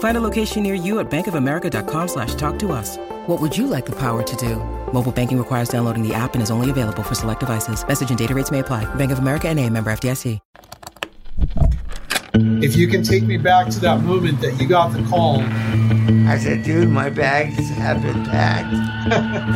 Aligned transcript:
Find 0.00 0.16
a 0.16 0.20
location 0.20 0.62
near 0.62 0.74
you 0.74 0.98
at 0.98 1.10
bankofamerica.com 1.10 2.08
slash 2.08 2.34
talk 2.34 2.58
to 2.60 2.72
us. 2.72 2.96
What 3.26 3.40
would 3.40 3.56
you 3.56 3.66
like 3.66 3.86
the 3.86 3.96
power 3.96 4.22
to 4.22 4.36
do? 4.36 4.56
Mobile 4.92 5.12
banking 5.12 5.38
requires 5.38 5.68
downloading 5.68 6.06
the 6.06 6.12
app 6.14 6.34
and 6.34 6.42
is 6.42 6.50
only 6.50 6.68
available 6.68 7.02
for 7.02 7.14
select 7.14 7.40
devices. 7.40 7.86
Message 7.86 8.10
and 8.10 8.18
data 8.18 8.34
rates 8.34 8.50
may 8.50 8.58
apply. 8.58 8.92
Bank 8.96 9.12
of 9.12 9.20
America 9.20 9.48
and 9.48 9.58
a 9.58 9.70
member 9.70 9.90
FDIC. 9.90 10.38
If 12.62 12.76
you 12.76 12.88
can 12.88 13.02
take 13.02 13.24
me 13.24 13.36
back 13.36 13.68
to 13.70 13.80
that 13.80 14.02
moment 14.02 14.40
that 14.40 14.58
you 14.58 14.66
got 14.66 14.92
the 14.92 15.02
call. 15.04 15.40
I 15.40 16.38
said, 16.38 16.62
dude, 16.62 16.88
my 16.88 17.10
bags 17.10 17.68
have 17.70 18.00
been 18.02 18.24
packed 18.24 18.72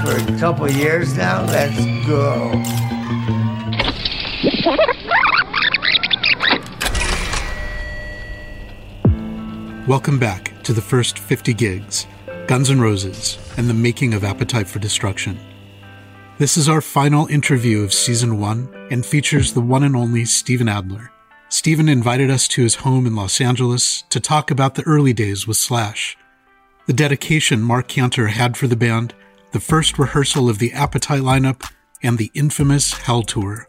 for 0.06 0.34
a 0.34 0.38
couple 0.38 0.70
years 0.70 1.16
now. 1.16 1.44
Let's 1.46 1.78
go. 2.06 2.52
Welcome 9.86 10.18
back 10.18 10.62
to 10.62 10.72
the 10.72 10.80
first 10.80 11.18
50 11.18 11.52
gigs, 11.52 12.06
Guns 12.46 12.70
N' 12.70 12.80
Roses, 12.80 13.36
and 13.58 13.68
the 13.68 13.74
making 13.74 14.14
of 14.14 14.24
Appetite 14.24 14.66
for 14.66 14.78
Destruction. 14.78 15.38
This 16.38 16.56
is 16.56 16.70
our 16.70 16.80
final 16.80 17.26
interview 17.26 17.82
of 17.82 17.92
season 17.92 18.40
one 18.40 18.74
and 18.90 19.04
features 19.04 19.52
the 19.52 19.60
one 19.60 19.82
and 19.82 19.94
only 19.94 20.24
Steven 20.24 20.70
Adler. 20.70 21.12
Steven 21.50 21.90
invited 21.90 22.30
us 22.30 22.48
to 22.48 22.62
his 22.62 22.76
home 22.76 23.06
in 23.06 23.14
Los 23.14 23.42
Angeles 23.42 24.04
to 24.08 24.20
talk 24.20 24.50
about 24.50 24.74
the 24.74 24.84
early 24.84 25.12
days 25.12 25.46
with 25.46 25.58
Slash, 25.58 26.16
the 26.86 26.94
dedication 26.94 27.60
Mark 27.60 27.86
Canter 27.86 28.28
had 28.28 28.56
for 28.56 28.66
the 28.66 28.76
band, 28.76 29.12
the 29.52 29.60
first 29.60 29.98
rehearsal 29.98 30.48
of 30.48 30.60
the 30.60 30.72
Appetite 30.72 31.20
lineup, 31.20 31.70
and 32.02 32.16
the 32.16 32.30
infamous 32.32 32.94
Hell 32.94 33.22
Tour. 33.22 33.68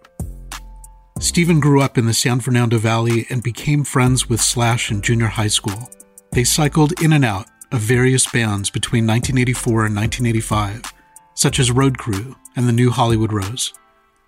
Steven 1.19 1.59
grew 1.59 1.81
up 1.81 1.97
in 1.97 2.05
the 2.05 2.13
San 2.13 2.39
Fernando 2.39 2.77
Valley 2.77 3.27
and 3.29 3.43
became 3.43 3.83
friends 3.83 4.29
with 4.29 4.39
Slash 4.39 4.89
in 4.89 5.01
junior 5.01 5.27
high 5.27 5.47
school. 5.47 5.89
They 6.35 6.43
cycled 6.43 7.01
in 7.01 7.13
and 7.13 7.23
out 7.23 7.47
of 7.71 7.79
various 7.79 8.29
bands 8.29 8.69
between 8.69 9.07
1984 9.07 9.85
and 9.85 9.95
1985, 9.95 10.93
such 11.33 11.59
as 11.59 11.71
Road 11.71 11.97
Crew 11.97 12.35
and 12.57 12.67
the 12.67 12.73
New 12.73 12.91
Hollywood 12.91 13.31
Rose. 13.31 13.73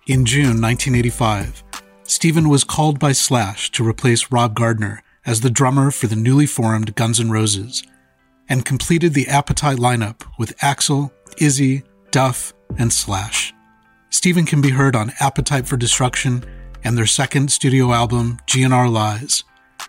In 0.06 0.24
June 0.24 0.58
1985, 0.58 1.62
Steven 2.04 2.48
was 2.48 2.64
called 2.64 2.98
by 2.98 3.12
Slash 3.12 3.70
to 3.72 3.86
replace 3.86 4.32
Rob 4.32 4.54
Gardner 4.54 5.02
as 5.26 5.42
the 5.42 5.50
drummer 5.50 5.90
for 5.90 6.06
the 6.06 6.16
newly 6.16 6.46
formed 6.46 6.94
Guns 6.94 7.20
N' 7.20 7.30
Roses, 7.30 7.82
and 8.48 8.64
completed 8.64 9.12
the 9.12 9.28
Appetite 9.28 9.76
lineup 9.76 10.22
with 10.38 10.56
Axl, 10.60 11.10
Izzy, 11.36 11.82
Duff, 12.10 12.54
and 12.78 12.90
Slash. 12.90 13.52
Steven 14.08 14.46
can 14.46 14.62
be 14.62 14.70
heard 14.70 14.96
on 14.96 15.12
Appetite 15.20 15.66
for 15.66 15.76
Destruction 15.76 16.42
and 16.82 16.96
their 16.96 17.04
second 17.04 17.52
studio 17.52 17.92
album, 17.92 18.38
GNR 18.46 18.90
Lies, 18.90 19.44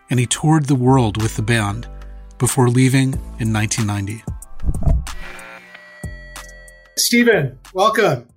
and 0.10 0.20
he 0.20 0.26
toured 0.26 0.66
the 0.66 0.76
world 0.76 1.22
with 1.22 1.38
the 1.38 1.42
band 1.42 1.88
before 2.40 2.70
leaving 2.70 3.14
in 3.40 3.54
1990. 3.54 4.24
Steven, 6.98 7.60
welcome. 7.74 8.28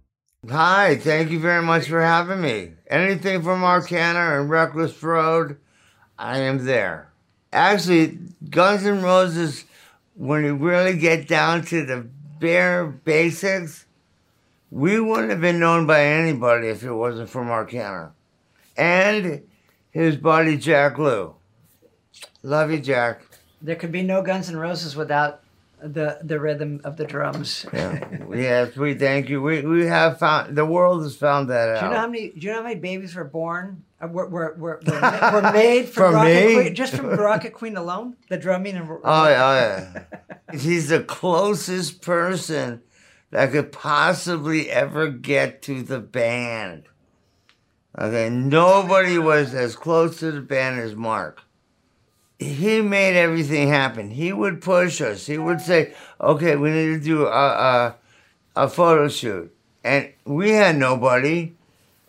Hi, 0.50 0.96
thank 0.96 1.30
you 1.30 1.38
very 1.38 1.62
much 1.62 1.86
for 1.86 2.02
having 2.02 2.40
me. 2.40 2.72
Anything 2.88 3.42
from 3.42 3.60
Mark 3.60 3.88
Canter 3.88 4.40
and 4.40 4.50
Reckless 4.50 5.02
Road, 5.02 5.56
I 6.18 6.38
am 6.40 6.64
there. 6.64 7.12
Actually, 7.52 8.18
Guns 8.50 8.84
N' 8.84 9.02
Roses, 9.02 9.64
when 10.14 10.44
you 10.44 10.56
really 10.56 10.96
get 10.96 11.28
down 11.28 11.64
to 11.66 11.86
the 11.86 12.08
bare 12.40 12.86
basics, 12.86 13.86
we 14.70 14.98
wouldn't 14.98 15.30
have 15.30 15.40
been 15.40 15.60
known 15.60 15.86
by 15.86 16.04
anybody 16.04 16.68
if 16.68 16.82
it 16.82 16.92
wasn't 16.92 17.30
for 17.30 17.44
Mark 17.44 17.70
Canter. 17.70 18.12
And 18.76 19.42
his 19.90 20.16
buddy 20.16 20.56
Jack 20.56 20.98
Lue. 20.98 21.34
Love 22.42 22.70
you, 22.70 22.80
Jack. 22.80 23.22
There 23.62 23.76
could 23.76 23.92
be 23.92 24.02
no 24.02 24.22
Guns 24.22 24.48
N' 24.48 24.56
Roses 24.56 24.96
without 24.96 25.42
the 25.82 26.18
the 26.22 26.38
rhythm 26.38 26.80
of 26.84 26.96
the 26.96 27.04
drums. 27.04 27.66
Yeah. 27.72 28.06
yes, 28.34 28.76
we 28.76 28.94
thank 28.94 29.28
you. 29.28 29.42
We 29.42 29.62
we 29.62 29.86
have 29.86 30.18
found 30.18 30.56
the 30.56 30.64
world 30.64 31.02
has 31.02 31.16
found 31.16 31.50
that 31.50 31.68
out. 31.70 31.80
Do 31.80 31.86
you 31.86 31.92
know 31.92 31.98
how 31.98 32.06
many? 32.06 32.28
Do 32.30 32.46
you 32.46 32.52
know 32.52 32.58
how 32.58 32.62
many 32.64 32.80
babies 32.80 33.14
were 33.14 33.24
born? 33.24 33.84
Uh, 34.00 34.08
were, 34.08 34.28
were, 34.28 34.54
were, 34.58 34.80
were, 34.84 35.30
were 35.32 35.52
made 35.52 35.88
from, 35.88 36.12
From 36.12 36.14
Rocket 36.14 36.46
me? 36.46 36.54
Queen, 36.54 36.74
just 36.74 36.94
from 36.94 37.06
Rocket 37.18 37.52
Queen 37.52 37.76
alone? 37.76 38.16
The 38.28 38.36
drumming 38.36 38.76
and 38.76 38.88
Oh 38.90 39.28
yeah, 39.28 39.46
oh, 39.94 40.04
yeah. 40.52 40.58
He's 40.58 40.88
the 40.88 41.02
closest 41.02 42.02
person 42.02 42.82
that 43.30 43.52
could 43.52 43.72
possibly 43.72 44.70
ever 44.70 45.08
get 45.08 45.62
to 45.62 45.82
the 45.82 46.00
band. 46.00 46.84
Okay, 47.98 48.30
nobody 48.30 49.18
was 49.18 49.54
as 49.54 49.76
close 49.76 50.18
to 50.18 50.32
the 50.32 50.40
band 50.40 50.80
as 50.80 50.96
Mark. 50.96 51.42
He 52.42 52.80
made 52.80 53.16
everything 53.16 53.68
happen. 53.68 54.10
He 54.10 54.32
would 54.32 54.60
push 54.60 55.00
us. 55.00 55.26
He 55.26 55.38
would 55.38 55.60
say, 55.60 55.94
"Okay, 56.20 56.56
we 56.56 56.70
need 56.70 56.86
to 56.86 57.00
do 57.00 57.26
a 57.26 57.30
a, 57.30 57.96
a 58.56 58.68
photo 58.68 59.08
shoot," 59.08 59.54
and 59.84 60.12
we 60.24 60.50
had 60.50 60.76
nobody. 60.76 61.54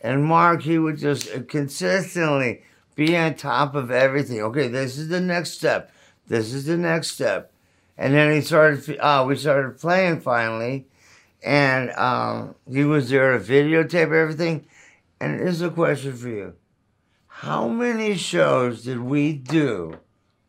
And 0.02 0.26
Mark, 0.26 0.64
he 0.64 0.78
would 0.78 0.98
just 0.98 1.48
consistently 1.48 2.62
be 2.96 3.16
on 3.16 3.36
top 3.36 3.74
of 3.74 3.90
everything. 3.90 4.42
Okay, 4.42 4.68
this 4.68 4.98
is 4.98 5.08
the 5.08 5.22
next 5.22 5.52
step. 5.52 5.92
This 6.28 6.54
is 6.54 6.66
the 6.66 6.78
next 6.78 7.12
step. 7.12 7.52
And 7.98 8.14
then 8.14 8.32
he 8.32 8.42
started, 8.42 8.98
uh, 9.00 9.24
we 9.28 9.36
started 9.36 9.80
playing 9.80 10.22
finally. 10.22 10.88
And 11.44 11.92
um, 11.92 12.56
he 12.72 12.84
was 12.84 13.10
there 13.10 13.38
to 13.38 13.44
videotape 13.44 14.14
everything. 14.14 14.66
And 15.20 15.40
here's 15.40 15.62
a 15.62 15.70
question 15.70 16.14
for 16.16 16.30
you 16.30 16.54
How 17.28 17.68
many 17.68 18.16
shows 18.16 18.84
did 18.84 19.00
we 19.00 19.34
do 19.34 20.00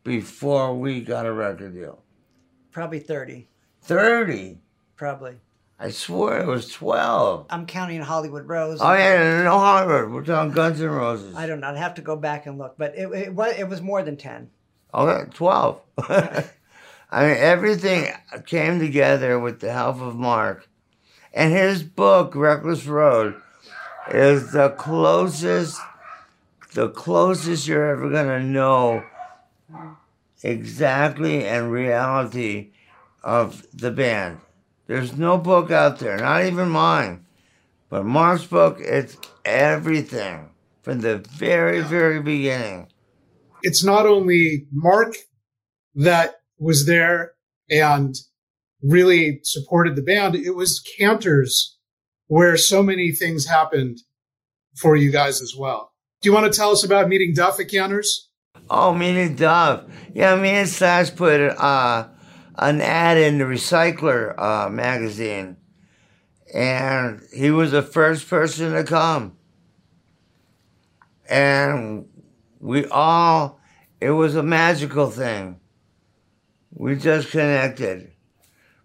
before 0.05 0.73
we 0.73 1.01
got 1.01 1.25
a 1.25 1.33
record 1.33 1.73
deal? 1.73 2.01
Probably 2.71 2.99
thirty. 2.99 3.49
30. 3.81 4.57
Probably. 4.95 5.35
I 5.77 5.91
swear 5.91 6.41
it 6.41 6.47
was 6.47 6.71
12. 6.71 7.45
I'm 7.49 7.67
counting 7.67 8.01
Hollywood 8.01 8.47
Rose. 8.47 8.79
Oh, 8.81 8.93
yeah, 8.93 9.43
no 9.43 9.59
Harvard. 9.59 10.11
We're 10.11 10.23
talking 10.23 10.53
Guns 10.53 10.81
N' 10.81 10.89
Roses. 10.89 11.35
I 11.35 11.45
don't 11.45 11.59
know. 11.59 11.67
I'd 11.67 11.77
have 11.77 11.93
to 11.95 12.01
go 12.01 12.15
back 12.15 12.47
and 12.47 12.57
look, 12.57 12.75
but 12.79 12.95
it, 12.97 13.07
it 13.09 13.33
was 13.35 13.55
it 13.59 13.67
was 13.67 13.81
more 13.81 14.01
than 14.01 14.17
ten. 14.17 14.49
Oh, 14.93 15.07
okay, 15.07 15.29
12. 15.33 15.81
I 15.99 17.27
mean, 17.27 17.37
everything 17.37 18.11
came 18.45 18.79
together 18.79 19.39
with 19.39 19.59
the 19.59 19.71
help 19.71 20.01
of 20.01 20.15
Mark. 20.15 20.67
And 21.33 21.53
his 21.53 21.83
book, 21.83 22.33
Reckless 22.33 22.85
Road, 22.85 23.35
is 24.09 24.51
the 24.51 24.69
closest, 24.69 25.79
the 26.73 26.89
closest 26.89 27.67
you're 27.67 27.89
ever 27.89 28.09
going 28.09 28.27
to 28.27 28.39
know 28.39 29.03
exactly 30.43 31.45
and 31.45 31.71
reality 31.71 32.71
of 33.23 33.65
the 33.73 33.91
band. 33.91 34.39
There's 34.87 35.17
no 35.17 35.37
book 35.37 35.71
out 35.71 35.99
there, 35.99 36.17
not 36.17 36.43
even 36.43 36.69
mine. 36.69 37.25
But 37.89 38.05
Mark's 38.05 38.45
book, 38.45 38.77
it's 38.79 39.17
everything 39.43 40.49
from 40.81 41.01
the 41.01 41.17
very, 41.17 41.81
very 41.81 42.21
beginning. 42.21 42.87
It's 43.63 43.83
not 43.83 44.05
only 44.05 44.67
Mark 44.71 45.15
that 45.95 46.35
was 46.59 46.85
there 46.85 47.33
and 47.69 48.15
really 48.83 49.39
supported 49.43 49.95
the 49.95 50.03
band, 50.03 50.35
it 50.35 50.55
was 50.55 50.83
Canter's 50.99 51.77
where 52.27 52.57
so 52.57 52.83
many 52.83 53.11
things 53.11 53.47
happened 53.47 53.99
for 54.75 54.95
you 54.95 55.11
guys 55.11 55.41
as 55.41 55.55
well. 55.55 55.91
Do 56.21 56.29
you 56.29 56.33
want 56.33 56.51
to 56.51 56.57
tell 56.57 56.71
us 56.71 56.83
about 56.83 57.07
meeting 57.07 57.33
Duff 57.33 57.59
at 57.59 57.69
Canter's? 57.69 58.29
Oh, 58.69 58.93
meaning 58.93 59.35
Duff. 59.35 59.83
Yeah, 60.13 60.35
me 60.35 60.49
and 60.49 60.69
Slash 60.69 61.15
put 61.15 61.39
uh, 61.39 62.07
an 62.57 62.81
ad 62.81 63.17
in 63.17 63.37
the 63.37 63.45
Recycler 63.45 64.37
uh, 64.39 64.69
magazine, 64.69 65.57
and 66.53 67.21
he 67.33 67.51
was 67.51 67.71
the 67.71 67.81
first 67.81 68.29
person 68.29 68.73
to 68.73 68.83
come. 68.83 69.37
And 71.29 72.07
We 72.59 72.85
all, 72.87 73.59
it 74.01 74.11
was 74.11 74.35
a 74.35 74.43
magical 74.43 75.11
thing. 75.11 75.59
We 76.71 76.95
just 76.95 77.29
connected. 77.29 78.11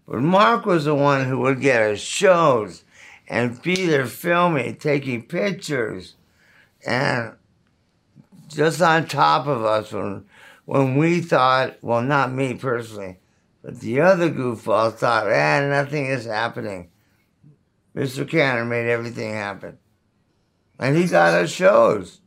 But 0.07 0.21
Mark 0.21 0.65
was 0.65 0.85
the 0.85 0.93
one 0.93 1.25
who 1.25 1.39
would 1.39 1.61
get 1.61 1.81
us 1.81 1.99
shows 1.99 2.83
and 3.27 3.61
be 3.61 3.87
there 3.87 4.05
filming, 4.05 4.75
taking 4.75 5.23
pictures, 5.23 6.15
and 6.85 7.33
just 8.51 8.81
on 8.81 9.07
top 9.07 9.47
of 9.47 9.63
us 9.63 9.91
when 9.91 10.25
when 10.65 10.95
we 10.95 11.21
thought, 11.21 11.77
well, 11.81 12.01
not 12.01 12.31
me 12.31 12.53
personally, 12.53 13.17
but 13.63 13.79
the 13.79 13.99
other 14.01 14.29
goofballs 14.29 14.93
thought, 14.93 15.27
ah, 15.27 15.67
nothing 15.67 16.05
is 16.05 16.25
happening. 16.25 16.89
Mr. 17.95 18.27
Canter 18.27 18.65
made 18.65 18.87
everything 18.87 19.33
happen. 19.33 19.77
And 20.79 20.95
he 20.95 21.07
got 21.07 21.33
us 21.33 21.51
shows. 21.51 22.21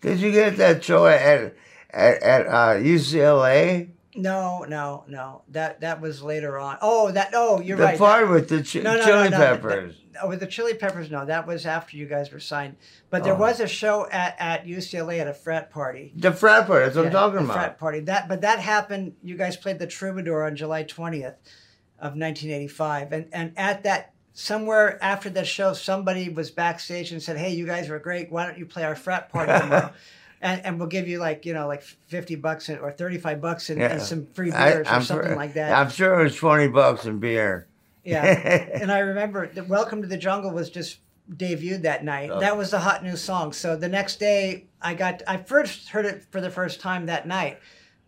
Did 0.00 0.20
you 0.20 0.32
get 0.32 0.56
that 0.56 0.82
show 0.82 1.06
at 1.06 1.54
at, 1.90 2.22
at 2.22 2.46
uh, 2.46 2.74
UCLA? 2.80 3.91
No, 4.14 4.64
no, 4.68 5.04
no. 5.08 5.42
That 5.48 5.80
that 5.80 6.00
was 6.02 6.22
later 6.22 6.58
on. 6.58 6.76
Oh, 6.82 7.10
that. 7.12 7.30
Oh, 7.32 7.60
you're 7.60 7.78
the 7.78 7.84
right. 7.84 7.92
The 7.94 7.98
part 7.98 8.26
That- 8.26 8.32
with 8.32 8.48
the 8.50 8.62
chi- 8.62 8.84
no, 8.84 8.96
no, 8.98 9.04
chili 9.04 9.30
no, 9.30 9.30
no, 9.30 9.36
peppers. 9.38 9.94
that- 10.12 10.24
oh, 10.24 10.28
with 10.28 10.40
the 10.40 10.46
chili 10.46 10.74
peppers, 10.74 11.10
no. 11.10 11.24
That 11.24 11.46
was 11.46 11.64
after 11.64 11.96
you 11.96 12.06
guys 12.06 12.30
were 12.30 12.38
signed. 12.40 12.76
But 13.08 13.24
there 13.24 13.32
Oh. 13.32 13.38
was 13.38 13.58
a 13.60 13.66
show 13.66 14.06
at, 14.10 14.36
at 14.38 14.66
UCLA 14.66 15.18
at 15.20 15.28
a 15.28 15.32
frat 15.32 15.70
party. 15.70 16.12
the 16.14 16.30
frat 16.32 16.66
party. 16.66 16.84
that's 16.84 16.96
what 16.96 17.06
I'm 17.06 17.12
talking 17.12 17.38
the 17.38 17.44
about. 17.44 17.54
Frat 17.54 17.78
party. 17.78 18.00
That, 18.00 18.28
but 18.28 18.42
that 18.42 18.58
happened. 18.58 19.14
You 19.22 19.36
guys 19.36 19.56
played 19.56 19.78
the 19.78 19.86
Troubadour 19.86 20.42
on 20.44 20.56
July 20.56 20.82
twentieth 20.82 21.36
of 21.98 22.14
nineteen 22.14 22.50
eighty 22.50 22.68
five, 22.68 23.12
and 23.12 23.28
and 23.32 23.54
at 23.56 23.82
that 23.84 24.12
somewhere 24.34 25.02
after 25.02 25.30
that 25.30 25.46
show, 25.46 25.72
somebody 25.72 26.28
was 26.28 26.50
backstage 26.50 27.12
and 27.12 27.22
said, 27.22 27.38
"Hey, 27.38 27.52
you 27.54 27.64
guys 27.64 27.88
were 27.88 27.98
great. 27.98 28.30
Why 28.30 28.44
don't 28.46 28.58
you 28.58 28.66
play 28.66 28.84
our 28.84 28.94
frat 28.96 29.30
party 29.30 29.52
tomorrow?" 29.58 29.90
And, 30.42 30.66
and 30.66 30.78
we'll 30.78 30.88
give 30.88 31.06
you 31.06 31.20
like 31.20 31.46
you 31.46 31.54
know 31.54 31.68
like 31.68 31.82
fifty 31.82 32.34
bucks 32.34 32.68
or 32.68 32.90
thirty 32.90 33.16
five 33.16 33.40
bucks 33.40 33.70
and, 33.70 33.80
and 33.80 34.02
some 34.02 34.26
free 34.26 34.50
I- 34.50 34.72
beers 34.72 34.86
or 34.88 34.90
I'm 34.90 35.02
something 35.02 35.36
like 35.36 35.54
that. 35.54 35.72
I'm 35.72 35.88
sure 35.88 36.18
it 36.20 36.24
was 36.24 36.36
20 36.36 36.68
bucks 36.68 37.06
in 37.06 37.20
beer. 37.20 37.68
Yeah. 38.04 38.24
and 38.80 38.90
I 38.90 38.98
remember 38.98 39.46
that 39.46 39.68
Welcome 39.68 40.02
to 40.02 40.08
the 40.08 40.16
Jungle 40.16 40.50
was 40.50 40.68
just 40.68 40.98
debuted 41.30 41.82
that 41.82 42.04
night. 42.04 42.30
Oh. 42.30 42.40
That 42.40 42.56
was 42.56 42.70
the 42.70 42.80
hot 42.80 43.04
new 43.04 43.16
song. 43.16 43.52
So 43.52 43.76
the 43.76 43.88
next 43.88 44.18
day 44.18 44.66
I 44.80 44.94
got 44.94 45.22
I 45.26 45.36
first 45.36 45.88
heard 45.88 46.06
it 46.06 46.24
for 46.30 46.40
the 46.40 46.50
first 46.50 46.80
time 46.80 47.06
that 47.06 47.26
night. 47.26 47.58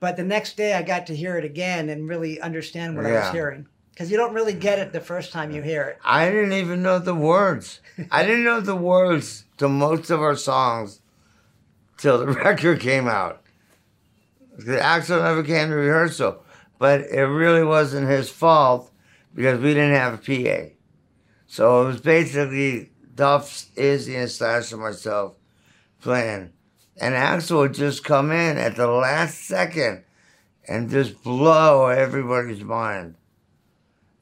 But 0.00 0.16
the 0.16 0.24
next 0.24 0.56
day 0.56 0.74
I 0.74 0.82
got 0.82 1.06
to 1.06 1.16
hear 1.16 1.38
it 1.38 1.44
again 1.44 1.88
and 1.88 2.08
really 2.08 2.40
understand 2.40 2.96
what 2.96 3.06
I 3.06 3.12
was 3.12 3.30
hearing. 3.30 3.66
Because 3.90 4.10
you 4.10 4.16
don't 4.16 4.34
really 4.34 4.54
get 4.54 4.80
it 4.80 4.92
the 4.92 5.00
first 5.00 5.30
time 5.30 5.52
you 5.52 5.62
hear 5.62 5.84
it. 5.84 5.98
I 6.04 6.28
didn't 6.28 6.52
even 6.52 6.82
know 6.82 6.98
the 6.98 7.14
words. 7.14 7.78
I 8.10 8.24
didn't 8.24 8.42
know 8.42 8.60
the 8.60 8.74
words 8.74 9.44
to 9.58 9.68
most 9.68 10.10
of 10.10 10.20
our 10.20 10.34
songs 10.34 11.00
till 11.96 12.18
the 12.18 12.26
record 12.44 12.80
came 12.80 13.08
out. 13.08 13.42
Axl 14.58 15.22
never 15.22 15.42
came 15.42 15.68
to 15.68 15.74
rehearsal, 15.74 16.42
but 16.78 17.00
it 17.00 17.22
really 17.22 17.64
wasn't 17.64 18.08
his 18.08 18.30
fault 18.30 18.90
because 19.34 19.60
we 19.60 19.74
didn't 19.74 19.94
have 19.94 20.14
a 20.14 20.18
PA. 20.18 20.74
So 21.46 21.82
it 21.82 21.86
was 21.86 22.00
basically 22.00 22.90
Duff, 23.14 23.66
Izzy, 23.76 24.16
and 24.16 24.30
Slash 24.30 24.72
and 24.72 24.80
myself 24.80 25.34
playing. 26.00 26.52
And 27.00 27.14
Axl 27.14 27.58
would 27.58 27.74
just 27.74 28.04
come 28.04 28.30
in 28.30 28.56
at 28.56 28.76
the 28.76 28.86
last 28.86 29.44
second 29.44 30.04
and 30.68 30.90
just 30.90 31.22
blow 31.22 31.88
everybody's 31.88 32.62
mind. 32.62 33.16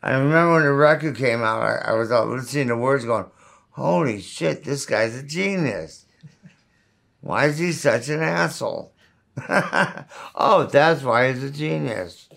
I 0.03 0.13
remember 0.13 0.55
when 0.55 0.63
the 0.65 0.73
record 0.73 1.17
came 1.17 1.43
out, 1.43 1.63
I, 1.63 1.91
I 1.91 1.93
was 1.93 2.11
out 2.11 2.29
listening 2.29 2.69
to 2.69 2.77
words 2.77 3.05
going, 3.05 3.27
holy 3.71 4.21
shit, 4.21 4.65
this 4.65 4.85
guy's 4.85 5.15
a 5.15 5.23
genius. 5.23 6.02
Why 7.23 7.47
is 7.47 7.59
he 7.59 7.71
such 7.71 8.09
an 8.09 8.21
asshole? 8.21 8.93
oh, 9.49 10.69
that's 10.71 11.03
why 11.03 11.33
he's 11.33 11.43
a 11.43 11.51
genius. 11.51 12.29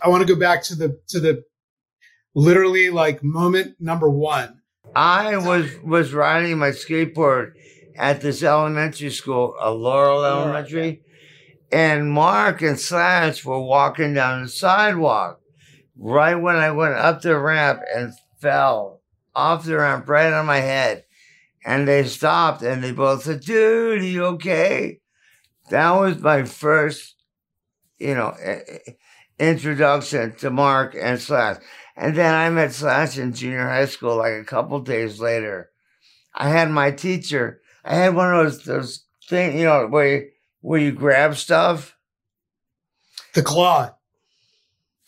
I 0.00 0.08
want 0.08 0.26
to 0.26 0.32
go 0.34 0.38
back 0.38 0.62
to 0.64 0.76
the 0.76 0.98
to 1.08 1.20
the 1.20 1.44
literally 2.34 2.88
like 2.88 3.22
moment 3.22 3.76
number 3.80 4.08
one. 4.08 4.62
I 4.94 5.36
was 5.36 5.68
was 5.82 6.12
riding 6.12 6.56
my 6.58 6.70
skateboard 6.70 7.54
at 7.96 8.20
this 8.20 8.44
elementary 8.44 9.10
school, 9.10 9.56
a 9.60 9.72
Laurel 9.72 10.24
Elementary, 10.24 11.02
and 11.72 12.12
Mark 12.12 12.62
and 12.62 12.78
Slash 12.78 13.44
were 13.44 13.60
walking 13.60 14.14
down 14.14 14.44
the 14.44 14.48
sidewalk 14.48 15.40
right 15.98 16.36
when 16.36 16.56
I 16.56 16.70
went 16.70 16.94
up 16.94 17.22
the 17.22 17.36
ramp 17.38 17.80
and 17.92 18.14
fell 18.40 19.00
off 19.34 19.64
the 19.64 19.78
ramp 19.78 20.08
right 20.08 20.32
on 20.32 20.46
my 20.46 20.58
head. 20.58 21.04
And 21.64 21.86
they 21.86 22.04
stopped 22.04 22.62
and 22.62 22.82
they 22.82 22.92
both 22.92 23.24
said, 23.24 23.40
"Dude, 23.40 24.02
you 24.04 24.24
okay?" 24.24 25.00
That 25.70 25.90
was 25.92 26.18
my 26.18 26.42
first, 26.44 27.14
you 27.98 28.14
know, 28.14 28.34
introduction 29.38 30.34
to 30.36 30.50
Mark 30.50 30.96
and 31.00 31.20
Slash. 31.20 31.58
And 31.96 32.16
then 32.16 32.34
I 32.34 32.50
met 32.50 32.72
Slash 32.72 33.18
in 33.18 33.32
junior 33.32 33.68
high 33.68 33.86
school 33.86 34.16
like 34.16 34.34
a 34.34 34.44
couple 34.44 34.80
days 34.80 35.20
later. 35.20 35.70
I 36.34 36.48
had 36.48 36.70
my 36.70 36.90
teacher. 36.90 37.60
I 37.84 37.94
had 37.94 38.14
one 38.14 38.34
of 38.34 38.44
those 38.44 38.64
those 38.64 39.04
thing, 39.28 39.58
you 39.58 39.64
know, 39.64 39.86
where 39.86 40.06
you, 40.08 40.28
where 40.60 40.80
you 40.80 40.92
grab 40.92 41.36
stuff, 41.36 41.96
The 43.34 43.42
claw. 43.42 43.94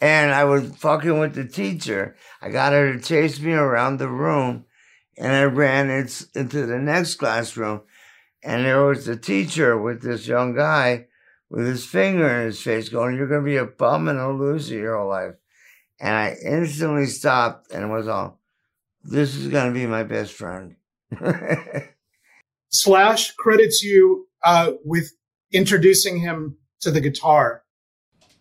and 0.01 0.33
I 0.33 0.45
was 0.45 0.71
fucking 0.77 1.19
with 1.19 1.35
the 1.35 1.47
teacher. 1.47 2.17
I 2.43 2.51
got 2.51 2.73
her 2.73 2.93
to 2.93 3.01
chase 3.01 3.41
me 3.41 3.53
around 3.53 3.99
the 3.99 4.09
room, 4.09 4.65
and 5.17 5.33
I 5.33 5.45
ran 5.45 5.91
into 5.91 6.67
the 6.67 6.79
next 6.79 7.17
classroom, 7.17 7.83
and 8.43 8.65
there 8.65 8.85
was 8.85 9.07
the 9.07 9.17
teacher 9.17 9.81
with 9.81 10.03
this 10.03 10.27
young 10.27 10.55
guy 10.55 11.07
with 11.49 11.67
his 11.67 11.87
finger 11.87 12.29
in 12.29 12.47
his 12.47 12.61
face, 12.61 12.89
going, 12.89 13.17
"You're 13.17 13.29
gonna 13.29 13.43
be 13.43 13.57
a 13.57 13.65
bum 13.65 14.09
and 14.09 14.19
a 14.19 14.31
loser 14.31 14.77
your 14.77 14.97
whole 14.97 15.09
life." 15.09 15.35
And 16.01 16.15
I 16.15 16.37
instantly 16.45 17.07
stopped 17.07 17.73
and 17.73 17.91
was 17.91 18.09
all, 18.09 18.41
"This 19.03 19.37
is 19.37 19.49
gonna 19.49 19.73
be 19.73 19.87
my 19.87 20.03
best 20.03 20.33
friend." 20.33 20.77
Slash 22.71 23.33
credits 23.33 23.83
you 23.83 24.29
uh, 24.45 24.73
with 24.85 25.13
introducing 25.53 26.19
him 26.19 26.59
to 26.81 26.91
the 26.91 27.01
guitar. 27.01 27.63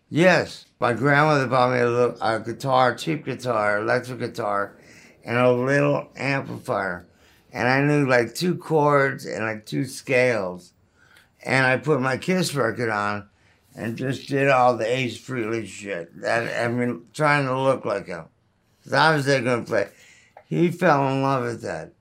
Yes, 0.08 0.66
my 0.80 0.92
grandmother 0.92 1.46
bought 1.46 1.72
me 1.72 1.80
a, 1.80 1.88
little, 1.88 2.16
a 2.20 2.40
guitar, 2.40 2.94
cheap 2.94 3.24
guitar, 3.24 3.78
electric 3.78 4.18
guitar, 4.18 4.76
and 5.24 5.38
a 5.38 5.50
little 5.50 6.08
amplifier. 6.16 7.06
And 7.52 7.68
I 7.68 7.80
knew 7.80 8.06
like 8.06 8.34
two 8.34 8.56
chords 8.56 9.24
and 9.24 9.44
like 9.44 9.64
two 9.64 9.84
scales. 9.84 10.72
And 11.42 11.66
I 11.66 11.76
put 11.76 12.00
my 12.00 12.16
Kiss 12.16 12.54
record 12.54 12.90
on 12.90 13.28
and 13.74 13.96
just 13.96 14.28
did 14.28 14.48
all 14.48 14.76
the 14.76 14.86
Ace 14.86 15.18
Frehley 15.18 15.66
shit. 15.66 16.20
That, 16.20 16.64
I 16.64 16.68
mean, 16.68 17.06
trying 17.12 17.46
to 17.46 17.58
look 17.58 17.84
like 17.84 18.06
him. 18.06 18.26
'Cause 18.82 18.92
I 18.92 19.14
was 19.14 19.24
there 19.24 19.40
going 19.40 19.64
to 19.64 19.68
play. 19.68 19.88
He 20.46 20.70
fell 20.70 21.08
in 21.08 21.22
love 21.22 21.44
with 21.44 21.62
that. 21.62 21.92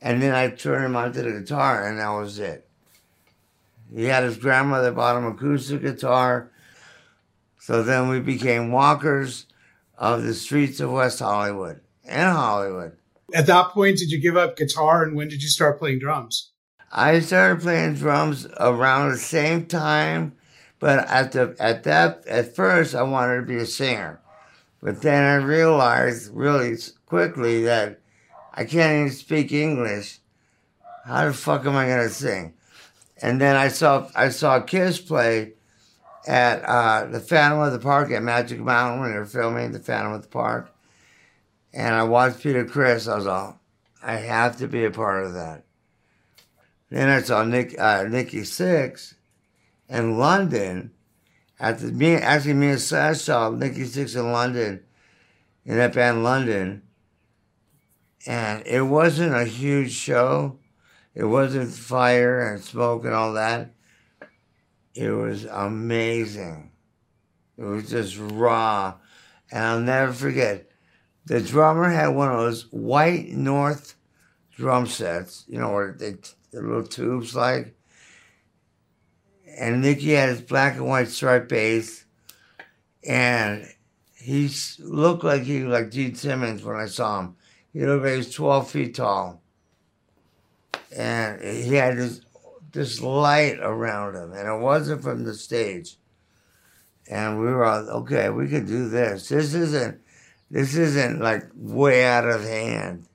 And 0.00 0.22
then 0.22 0.34
I 0.34 0.48
turned 0.50 0.84
him 0.84 0.96
onto 0.96 1.22
the 1.22 1.40
guitar, 1.40 1.86
and 1.86 1.98
that 1.98 2.08
was 2.10 2.38
it. 2.38 2.68
He 3.92 4.04
had 4.04 4.22
his 4.22 4.36
grandmother 4.36 4.92
bought 4.92 5.16
him 5.16 5.26
acoustic 5.26 5.82
guitar. 5.82 6.50
So 7.58 7.82
then 7.82 8.08
we 8.08 8.20
became 8.20 8.70
walkers 8.70 9.46
of 9.98 10.22
the 10.22 10.34
streets 10.34 10.78
of 10.78 10.92
West 10.92 11.18
Hollywood 11.18 11.80
and 12.08 12.32
Hollywood. 12.36 12.96
At 13.34 13.46
that 13.46 13.70
point, 13.70 13.98
did 13.98 14.10
you 14.10 14.20
give 14.20 14.36
up 14.36 14.56
guitar 14.56 15.02
and 15.02 15.16
when 15.16 15.28
did 15.28 15.42
you 15.42 15.48
start 15.48 15.78
playing 15.78 15.98
drums? 15.98 16.52
I 16.92 17.20
started 17.20 17.62
playing 17.62 17.94
drums 17.94 18.46
around 18.58 19.10
the 19.10 19.18
same 19.18 19.66
time, 19.66 20.36
but 20.78 21.00
at 21.08 21.32
the 21.32 21.56
at 21.58 21.82
that 21.84 22.26
at 22.26 22.54
first 22.54 22.94
I 22.94 23.02
wanted 23.02 23.36
to 23.36 23.42
be 23.42 23.56
a 23.56 23.66
singer, 23.66 24.20
but 24.80 25.02
then 25.02 25.22
I 25.22 25.34
realized 25.34 26.32
really 26.32 26.76
quickly 27.06 27.64
that 27.64 28.00
I 28.54 28.64
can't 28.64 28.94
even 28.94 29.10
speak 29.10 29.52
English. 29.52 30.20
How 31.04 31.26
the 31.26 31.34
fuck 31.34 31.66
am 31.66 31.76
I 31.76 31.88
gonna 31.88 32.08
sing? 32.08 32.54
And 33.20 33.40
then 33.40 33.56
I 33.56 33.68
saw 33.68 34.08
I 34.14 34.28
saw 34.28 34.60
Kiss 34.60 35.00
play 35.00 35.54
at 36.26 36.62
uh, 36.64 37.06
the 37.06 37.20
Phantom 37.20 37.60
of 37.60 37.72
the 37.72 37.78
Park 37.78 38.10
at 38.10 38.22
Magic 38.22 38.60
Mountain 38.60 39.00
when 39.00 39.12
they 39.12 39.18
were 39.18 39.26
filming 39.26 39.72
the 39.72 39.78
Phantom 39.78 40.12
of 40.12 40.22
the 40.22 40.28
Park, 40.28 40.72
and 41.76 41.94
I 41.94 42.04
watched 42.04 42.40
Peter 42.40 42.64
Criss. 42.64 43.06
I 43.06 43.16
was 43.16 43.26
all, 43.26 43.60
I 44.02 44.14
have 44.14 44.56
to 44.58 44.66
be 44.66 44.84
a 44.84 44.90
part 44.90 45.26
of 45.26 45.34
that. 45.34 45.64
Then 46.90 47.10
I 47.10 47.20
saw 47.20 47.44
Nick, 47.44 47.78
uh, 47.78 48.04
Nikki 48.04 48.40
Sixx 48.40 49.14
in 49.88 50.18
London. 50.18 50.92
The 51.60 51.92
me, 51.92 52.14
actually, 52.14 52.54
me 52.54 52.70
and 52.70 52.80
Slash 52.80 53.20
saw 53.20 53.50
Nikki 53.50 53.82
Sixx 53.82 54.16
in 54.16 54.32
London, 54.32 54.84
in 55.66 55.76
that 55.76 55.94
band 55.94 56.24
London. 56.24 56.82
And 58.26 58.66
it 58.66 58.82
wasn't 58.82 59.34
a 59.34 59.44
huge 59.44 59.92
show. 59.92 60.58
It 61.14 61.24
wasn't 61.24 61.70
fire 61.70 62.52
and 62.52 62.62
smoke 62.62 63.04
and 63.04 63.14
all 63.14 63.34
that. 63.34 63.70
It 64.94 65.10
was 65.10 65.44
amazing. 65.44 66.72
It 67.58 67.64
was 67.64 67.90
just 67.90 68.16
raw. 68.18 68.94
And 69.50 69.64
I'll 69.64 69.80
never 69.80 70.12
forget, 70.12 70.70
the 71.26 71.40
drummer 71.40 71.90
had 71.90 72.08
one 72.08 72.30
of 72.30 72.38
those 72.38 72.62
white 72.70 73.28
North 73.28 73.96
drum 74.54 74.86
sets, 74.86 75.44
you 75.48 75.58
know, 75.58 75.72
where 75.72 75.92
they, 75.92 76.12
the 76.52 76.62
little 76.62 76.86
tubes 76.86 77.34
like. 77.34 77.74
and 79.58 79.82
Nikki 79.82 80.12
had 80.12 80.30
his 80.30 80.40
black 80.40 80.76
and 80.76 80.86
white 80.86 81.08
striped 81.08 81.48
bass, 81.48 82.04
and 83.06 83.66
he 84.14 84.50
looked 84.78 85.24
like 85.24 85.42
he 85.42 85.62
was 85.62 85.72
like 85.72 85.90
Gene 85.90 86.14
Simmons 86.14 86.62
when 86.62 86.76
I 86.76 86.86
saw 86.86 87.20
him. 87.20 87.36
He 87.72 87.84
looked 87.84 88.04
like 88.04 88.12
he 88.12 88.18
was 88.18 88.34
12 88.34 88.70
feet 88.70 88.94
tall. 88.94 89.42
And 90.96 91.42
he 91.42 91.74
had 91.74 91.98
this, 91.98 92.22
this 92.72 93.02
light 93.02 93.58
around 93.60 94.14
him, 94.14 94.32
and 94.32 94.48
it 94.48 94.60
wasn't 94.60 95.02
from 95.02 95.24
the 95.24 95.34
stage. 95.34 95.96
And 97.08 97.38
we 97.38 97.46
were 97.46 97.64
all, 97.64 97.88
okay, 98.00 98.30
we 98.30 98.48
could 98.48 98.66
do 98.66 98.88
this. 98.88 99.28
This 99.28 99.54
isn't, 99.54 100.00
this 100.50 100.76
isn't 100.76 101.20
like 101.20 101.44
way 101.54 102.04
out 102.04 102.28
of 102.28 102.42
hand. 102.42 103.06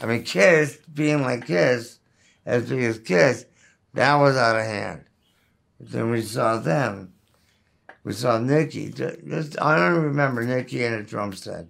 I 0.00 0.06
mean, 0.06 0.22
Kiss, 0.22 0.78
being 0.92 1.22
like 1.22 1.46
Kiss, 1.46 1.98
as 2.46 2.68
big 2.68 2.82
as 2.84 2.98
Kiss, 2.98 3.46
that 3.94 4.14
was 4.16 4.36
out 4.36 4.56
of 4.56 4.64
hand. 4.64 5.04
But 5.80 5.90
then 5.90 6.10
we 6.10 6.22
saw 6.22 6.58
them. 6.58 7.14
We 8.04 8.12
saw 8.12 8.38
ju- 8.38 8.90
Just, 8.90 9.60
I 9.60 9.76
don't 9.76 10.02
remember 10.02 10.44
Nikki 10.44 10.84
and 10.84 10.94
a 10.94 11.02
drum 11.02 11.32
set. 11.32 11.66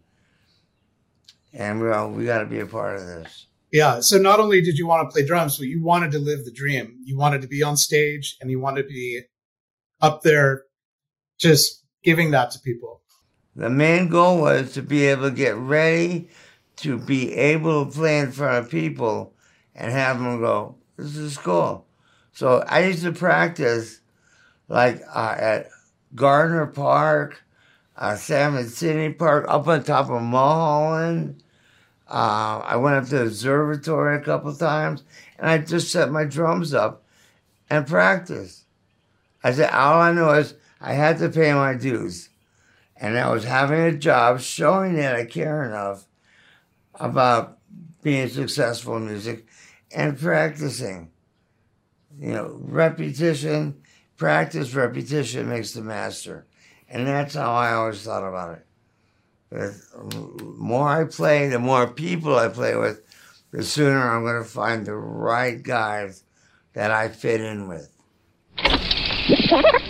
And 1.52 1.80
we 1.80 1.90
all, 1.90 2.10
we 2.10 2.26
got 2.26 2.40
to 2.40 2.46
be 2.46 2.60
a 2.60 2.66
part 2.66 2.96
of 2.96 3.06
this. 3.06 3.46
Yeah. 3.72 4.00
So 4.00 4.18
not 4.18 4.40
only 4.40 4.60
did 4.60 4.78
you 4.78 4.86
want 4.86 5.08
to 5.08 5.12
play 5.12 5.26
drums, 5.26 5.58
but 5.58 5.66
you 5.66 5.82
wanted 5.82 6.12
to 6.12 6.18
live 6.18 6.44
the 6.44 6.52
dream. 6.52 6.98
You 7.04 7.16
wanted 7.18 7.42
to 7.42 7.48
be 7.48 7.62
on 7.62 7.76
stage 7.76 8.36
and 8.40 8.50
you 8.50 8.60
wanted 8.60 8.82
to 8.82 8.88
be 8.88 9.22
up 10.00 10.22
there 10.22 10.64
just 11.38 11.84
giving 12.02 12.30
that 12.32 12.50
to 12.52 12.60
people. 12.60 13.02
The 13.58 13.68
main 13.68 14.08
goal 14.08 14.40
was 14.40 14.72
to 14.74 14.82
be 14.82 15.06
able 15.06 15.30
to 15.30 15.34
get 15.34 15.56
ready 15.56 16.28
to 16.76 16.96
be 16.96 17.34
able 17.34 17.84
to 17.84 17.90
play 17.90 18.20
in 18.20 18.30
front 18.30 18.64
of 18.64 18.70
people 18.70 19.34
and 19.74 19.90
have 19.90 20.20
them 20.20 20.38
go, 20.38 20.76
this 20.96 21.16
is 21.16 21.36
cool. 21.36 21.84
So 22.32 22.62
I 22.68 22.84
used 22.84 23.02
to 23.02 23.10
practice 23.10 24.00
like 24.68 25.02
uh, 25.12 25.34
at 25.36 25.70
Gardner 26.14 26.66
Park, 26.66 27.42
uh, 27.96 28.14
Salmon 28.14 28.68
City 28.68 29.12
Park, 29.12 29.46
up 29.48 29.66
on 29.66 29.82
top 29.82 30.08
of 30.08 30.22
Mulholland. 30.22 31.42
Uh, 32.08 32.62
I 32.64 32.76
went 32.76 32.94
up 32.94 33.06
to 33.06 33.16
the 33.16 33.22
observatory 33.22 34.18
a 34.18 34.20
couple 34.20 34.54
times 34.54 35.02
and 35.36 35.50
I 35.50 35.58
just 35.58 35.90
set 35.90 36.12
my 36.12 36.22
drums 36.22 36.74
up 36.74 37.02
and 37.68 37.88
practiced. 37.88 38.66
I 39.42 39.50
said, 39.50 39.72
all 39.72 40.00
I 40.00 40.12
know 40.12 40.30
is 40.30 40.54
I 40.80 40.92
had 40.92 41.18
to 41.18 41.28
pay 41.28 41.52
my 41.54 41.74
dues 41.74 42.27
and 43.00 43.16
I 43.16 43.30
was 43.30 43.44
having 43.44 43.80
a 43.80 43.96
job 43.96 44.40
showing 44.40 44.96
that 44.96 45.14
I 45.14 45.24
care 45.24 45.64
enough 45.64 46.06
about 46.94 47.58
being 48.02 48.28
successful 48.28 48.96
in 48.96 49.06
music 49.06 49.46
and 49.94 50.18
practicing. 50.18 51.10
You 52.18 52.32
know, 52.32 52.58
repetition, 52.60 53.82
practice, 54.16 54.74
repetition 54.74 55.48
makes 55.48 55.72
the 55.72 55.82
master. 55.82 56.46
And 56.88 57.06
that's 57.06 57.34
how 57.34 57.52
I 57.52 57.72
always 57.72 58.02
thought 58.02 58.26
about 58.26 58.58
it. 58.58 58.64
The 59.50 60.54
more 60.58 60.88
I 60.88 61.04
play, 61.04 61.48
the 61.48 61.58
more 61.58 61.86
people 61.86 62.36
I 62.36 62.48
play 62.48 62.76
with, 62.76 63.02
the 63.52 63.62
sooner 63.62 64.10
I'm 64.10 64.24
going 64.24 64.42
to 64.42 64.48
find 64.48 64.84
the 64.84 64.96
right 64.96 65.62
guys 65.62 66.24
that 66.72 66.90
I 66.90 67.08
fit 67.08 67.40
in 67.40 67.68
with. 67.68 67.90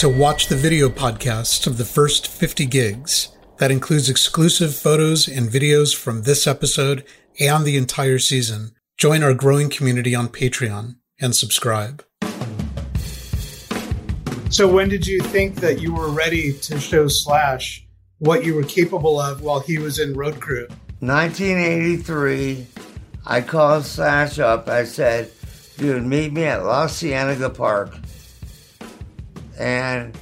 To 0.00 0.08
watch 0.08 0.46
the 0.46 0.56
video 0.56 0.88
podcast 0.88 1.66
of 1.66 1.76
the 1.76 1.84
first 1.84 2.26
50 2.26 2.64
gigs, 2.64 3.36
that 3.58 3.70
includes 3.70 4.08
exclusive 4.08 4.74
photos 4.74 5.28
and 5.28 5.50
videos 5.50 5.94
from 5.94 6.22
this 6.22 6.46
episode 6.46 7.04
and 7.38 7.66
the 7.66 7.76
entire 7.76 8.18
season, 8.18 8.70
join 8.96 9.22
our 9.22 9.34
growing 9.34 9.68
community 9.68 10.14
on 10.14 10.28
Patreon 10.28 10.96
and 11.20 11.36
subscribe. 11.36 12.02
So 14.48 14.66
when 14.66 14.88
did 14.88 15.06
you 15.06 15.20
think 15.20 15.56
that 15.56 15.82
you 15.82 15.92
were 15.92 16.08
ready 16.08 16.54
to 16.54 16.80
show 16.80 17.06
Slash 17.06 17.86
what 18.20 18.42
you 18.42 18.54
were 18.54 18.64
capable 18.64 19.20
of 19.20 19.42
while 19.42 19.60
he 19.60 19.76
was 19.76 19.98
in 19.98 20.14
Road 20.14 20.40
Crew? 20.40 20.66
1983, 21.00 22.66
I 23.26 23.42
called 23.42 23.84
Slash 23.84 24.38
up. 24.38 24.66
I 24.66 24.84
said, 24.84 25.30
dude, 25.76 26.06
meet 26.06 26.32
me 26.32 26.44
at 26.44 26.64
La 26.64 26.86
Cienega 26.86 27.50
Park. 27.50 27.92
And 29.60 30.16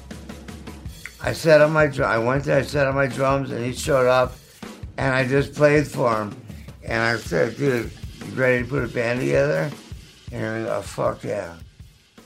I 1.23 1.33
set 1.33 1.61
up 1.61 1.71
my 1.71 1.87
drum. 1.87 2.11
I 2.11 2.19
went 2.19 2.45
there, 2.45 2.59
I 2.59 2.63
set 2.63 2.87
up 2.87 2.95
my 2.95 3.07
drums, 3.07 3.51
and 3.53 3.65
he 3.65 3.73
showed 3.73 4.09
up, 4.09 4.35
and 4.97 5.15
I 5.15 5.27
just 5.27 5.55
played 5.55 5.87
for 5.87 6.13
him. 6.23 6.37
And 6.85 7.01
I 7.01 7.17
said, 7.19 7.57
dude, 7.57 7.91
you 8.27 8.35
ready 8.35 8.65
to 8.65 8.69
put 8.69 8.83
a 8.83 8.89
band 8.89 9.21
together? 9.21 9.71
And 10.33 10.59
he 10.59 10.65
goes, 10.65 10.69
oh, 10.69 10.83
fuck 10.83 11.23
yeah. 11.23 11.55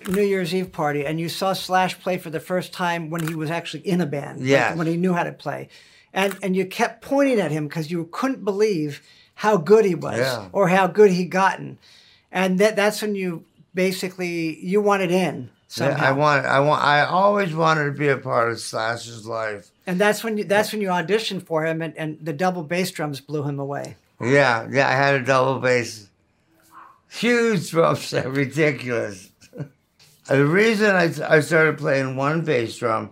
New 0.08 0.22
Year's 0.22 0.54
Eve 0.54 0.72
party, 0.72 1.04
and 1.04 1.20
you 1.20 1.28
saw 1.28 1.52
Slash 1.52 2.00
play 2.00 2.16
for 2.18 2.30
the 2.30 2.40
first 2.40 2.72
time 2.72 3.10
when 3.10 3.26
he 3.28 3.34
was 3.34 3.50
actually 3.50 3.86
in 3.86 4.00
a 4.00 4.06
band. 4.06 4.40
like 4.70 4.78
when 4.78 4.86
he 4.86 4.96
knew 4.96 5.12
how 5.12 5.22
to 5.22 5.32
play, 5.32 5.68
and 6.12 6.36
and 6.42 6.56
you 6.56 6.66
kept 6.66 7.02
pointing 7.02 7.38
at 7.38 7.52
him 7.52 7.68
because 7.68 7.88
you 7.90 8.08
couldn't 8.10 8.44
believe 8.44 9.00
how 9.34 9.56
good 9.58 9.84
he 9.84 9.94
was 9.94 10.18
Yeah. 10.18 10.48
or 10.52 10.68
how 10.68 10.88
good 10.88 11.12
he'd 11.12 11.26
gotten, 11.30 11.78
and 12.32 12.58
that 12.58 12.74
that's 12.74 13.00
when 13.00 13.14
you 13.14 13.44
basically 13.74 14.58
you 14.58 14.80
wanted 14.80 15.12
in 15.12 15.50
Yeah, 15.61 15.61
somehow. 15.72 16.06
I 16.06 16.12
want, 16.12 16.46
I 16.46 16.60
want, 16.60 16.82
I 16.82 17.04
always 17.04 17.54
wanted 17.54 17.84
to 17.84 17.92
be 17.92 18.08
a 18.08 18.18
part 18.18 18.50
of 18.50 18.60
Slash's 18.60 19.26
life. 19.26 19.70
and 19.86 19.98
that's 19.98 20.22
when 20.22 20.36
you 20.36 20.44
that's 20.44 20.72
when 20.72 20.82
you 20.82 20.88
auditioned 20.88 21.44
for 21.44 21.64
him, 21.64 21.80
and, 21.80 21.96
and 21.96 22.18
the 22.20 22.32
double 22.32 22.62
bass 22.62 22.90
drums 22.90 23.20
blew 23.20 23.42
him 23.42 23.58
away. 23.58 23.96
Yeah, 24.20 24.68
yeah, 24.70 24.88
I 24.88 24.92
had 24.92 25.14
a 25.14 25.24
double 25.24 25.58
bass. 25.60 26.08
Huge 27.10 27.70
drum 27.70 27.96
set, 27.96 28.28
ridiculous. 28.30 29.30
the 30.28 30.46
reason 30.46 30.94
I, 30.94 31.12
I 31.28 31.40
started 31.40 31.78
playing 31.78 32.16
one 32.16 32.44
bass 32.44 32.76
drum 32.76 33.10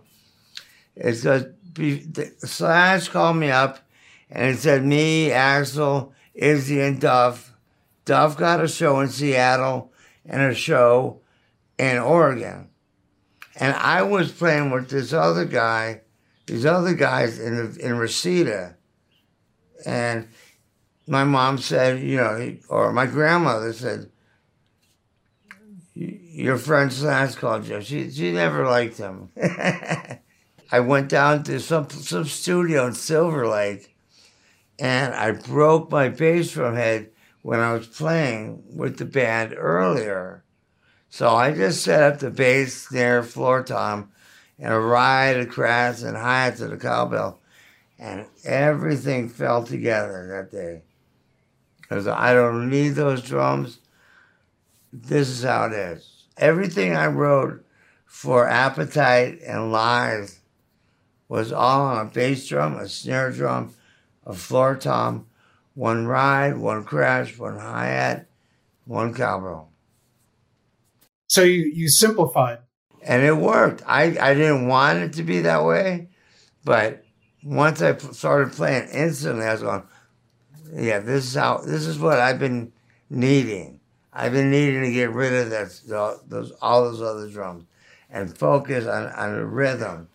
is 0.96 1.22
because 1.22 2.50
Slash 2.50 3.08
called 3.08 3.36
me 3.36 3.50
up 3.50 3.78
and 4.30 4.50
he 4.50 4.56
said 4.56 4.84
me, 4.84 5.30
Axl, 5.30 6.12
Izzy, 6.34 6.80
and 6.80 7.00
Duff. 7.00 7.54
Duff 8.04 8.36
got 8.36 8.62
a 8.62 8.68
show 8.68 9.00
in 9.00 9.08
Seattle 9.08 9.92
and 10.24 10.42
a 10.42 10.54
show 10.54 11.20
in 11.80 11.98
Oregon. 11.98 12.68
And 13.56 13.74
I 13.74 14.02
was 14.02 14.30
playing 14.30 14.70
with 14.70 14.90
this 14.90 15.14
other 15.14 15.46
guy, 15.46 16.02
these 16.46 16.66
other 16.66 16.94
guys 16.94 17.38
in, 17.38 17.76
in 17.80 17.96
Reseda. 17.96 18.76
And 19.86 20.28
my 21.06 21.24
mom 21.24 21.56
said, 21.56 22.00
you 22.00 22.18
know, 22.18 22.56
or 22.68 22.92
my 22.92 23.06
grandmother 23.06 23.72
said, 23.72 24.10
your 25.94 26.58
friend 26.58 26.92
Slash 26.92 27.34
called 27.36 27.66
you. 27.66 27.80
She, 27.80 28.10
she 28.10 28.30
never 28.30 28.66
liked 28.66 28.98
him. 28.98 29.30
I 30.72 30.80
went 30.80 31.08
down 31.08 31.44
to 31.44 31.60
some, 31.60 31.88
some 31.88 32.26
studio 32.26 32.86
in 32.86 32.94
Silver 32.94 33.48
Lake 33.48 33.96
and 34.78 35.14
I 35.14 35.32
broke 35.32 35.90
my 35.90 36.10
bass 36.10 36.52
drum 36.52 36.76
head 36.76 37.10
when 37.42 37.58
I 37.58 37.72
was 37.72 37.86
playing 37.86 38.64
with 38.76 38.98
the 38.98 39.06
band 39.06 39.54
earlier. 39.56 40.44
So 41.12 41.28
I 41.28 41.52
just 41.52 41.82
set 41.82 42.02
up 42.04 42.20
the 42.20 42.30
bass, 42.30 42.86
snare, 42.86 43.24
floor 43.24 43.64
tom, 43.64 44.12
and 44.60 44.72
a 44.72 44.78
ride, 44.78 45.36
a 45.36 45.44
crash, 45.44 46.02
and 46.02 46.16
hi 46.16 46.44
hat 46.44 46.56
to 46.58 46.68
the 46.68 46.76
cowbell. 46.76 47.40
And 47.98 48.26
everything 48.44 49.28
fell 49.28 49.64
together 49.64 50.28
that 50.28 50.56
day. 50.56 50.82
Because 51.80 52.06
I 52.06 52.32
don't 52.32 52.70
need 52.70 52.90
those 52.90 53.22
drums. 53.22 53.80
This 54.92 55.28
is 55.28 55.42
how 55.42 55.66
it 55.66 55.72
is. 55.72 56.26
Everything 56.36 56.94
I 56.94 57.08
wrote 57.08 57.66
for 58.06 58.48
Appetite 58.48 59.40
and 59.44 59.72
Lies 59.72 60.38
was 61.28 61.52
all 61.52 61.82
on 61.82 62.06
a 62.06 62.10
bass 62.10 62.46
drum, 62.46 62.76
a 62.76 62.88
snare 62.88 63.32
drum, 63.32 63.74
a 64.24 64.32
floor 64.32 64.76
tom, 64.76 65.26
one 65.74 66.06
ride, 66.06 66.56
one 66.56 66.84
crash, 66.84 67.36
one 67.36 67.58
hi-hat, 67.58 68.26
one 68.84 69.12
cowbell. 69.12 69.69
So 71.30 71.42
you, 71.42 71.70
you 71.72 71.88
simplified. 71.88 72.58
and 73.04 73.22
it 73.22 73.36
worked. 73.36 73.84
I, 73.86 74.16
I 74.20 74.34
didn't 74.34 74.66
want 74.66 74.98
it 74.98 75.12
to 75.12 75.22
be 75.22 75.42
that 75.42 75.64
way, 75.64 76.08
but 76.64 77.04
once 77.44 77.80
I 77.80 77.96
started 77.96 78.52
playing 78.52 78.88
instantly, 78.92 79.46
I 79.46 79.52
was 79.52 79.62
going, 79.62 79.84
yeah, 80.74 80.98
this 80.98 81.26
is 81.26 81.34
how 81.36 81.58
this 81.58 81.86
is 81.86 82.00
what 82.00 82.18
I've 82.18 82.40
been 82.40 82.72
needing. 83.08 83.78
I've 84.12 84.32
been 84.32 84.50
needing 84.50 84.82
to 84.82 84.90
get 84.90 85.12
rid 85.12 85.32
of 85.32 85.50
that 85.50 85.80
those 86.28 86.50
all 86.60 86.82
those 86.82 87.00
other 87.00 87.28
drums 87.30 87.64
and 88.10 88.36
focus 88.36 88.86
on, 88.86 89.06
on 89.12 89.36
the 89.36 89.46
rhythm. 89.46 90.08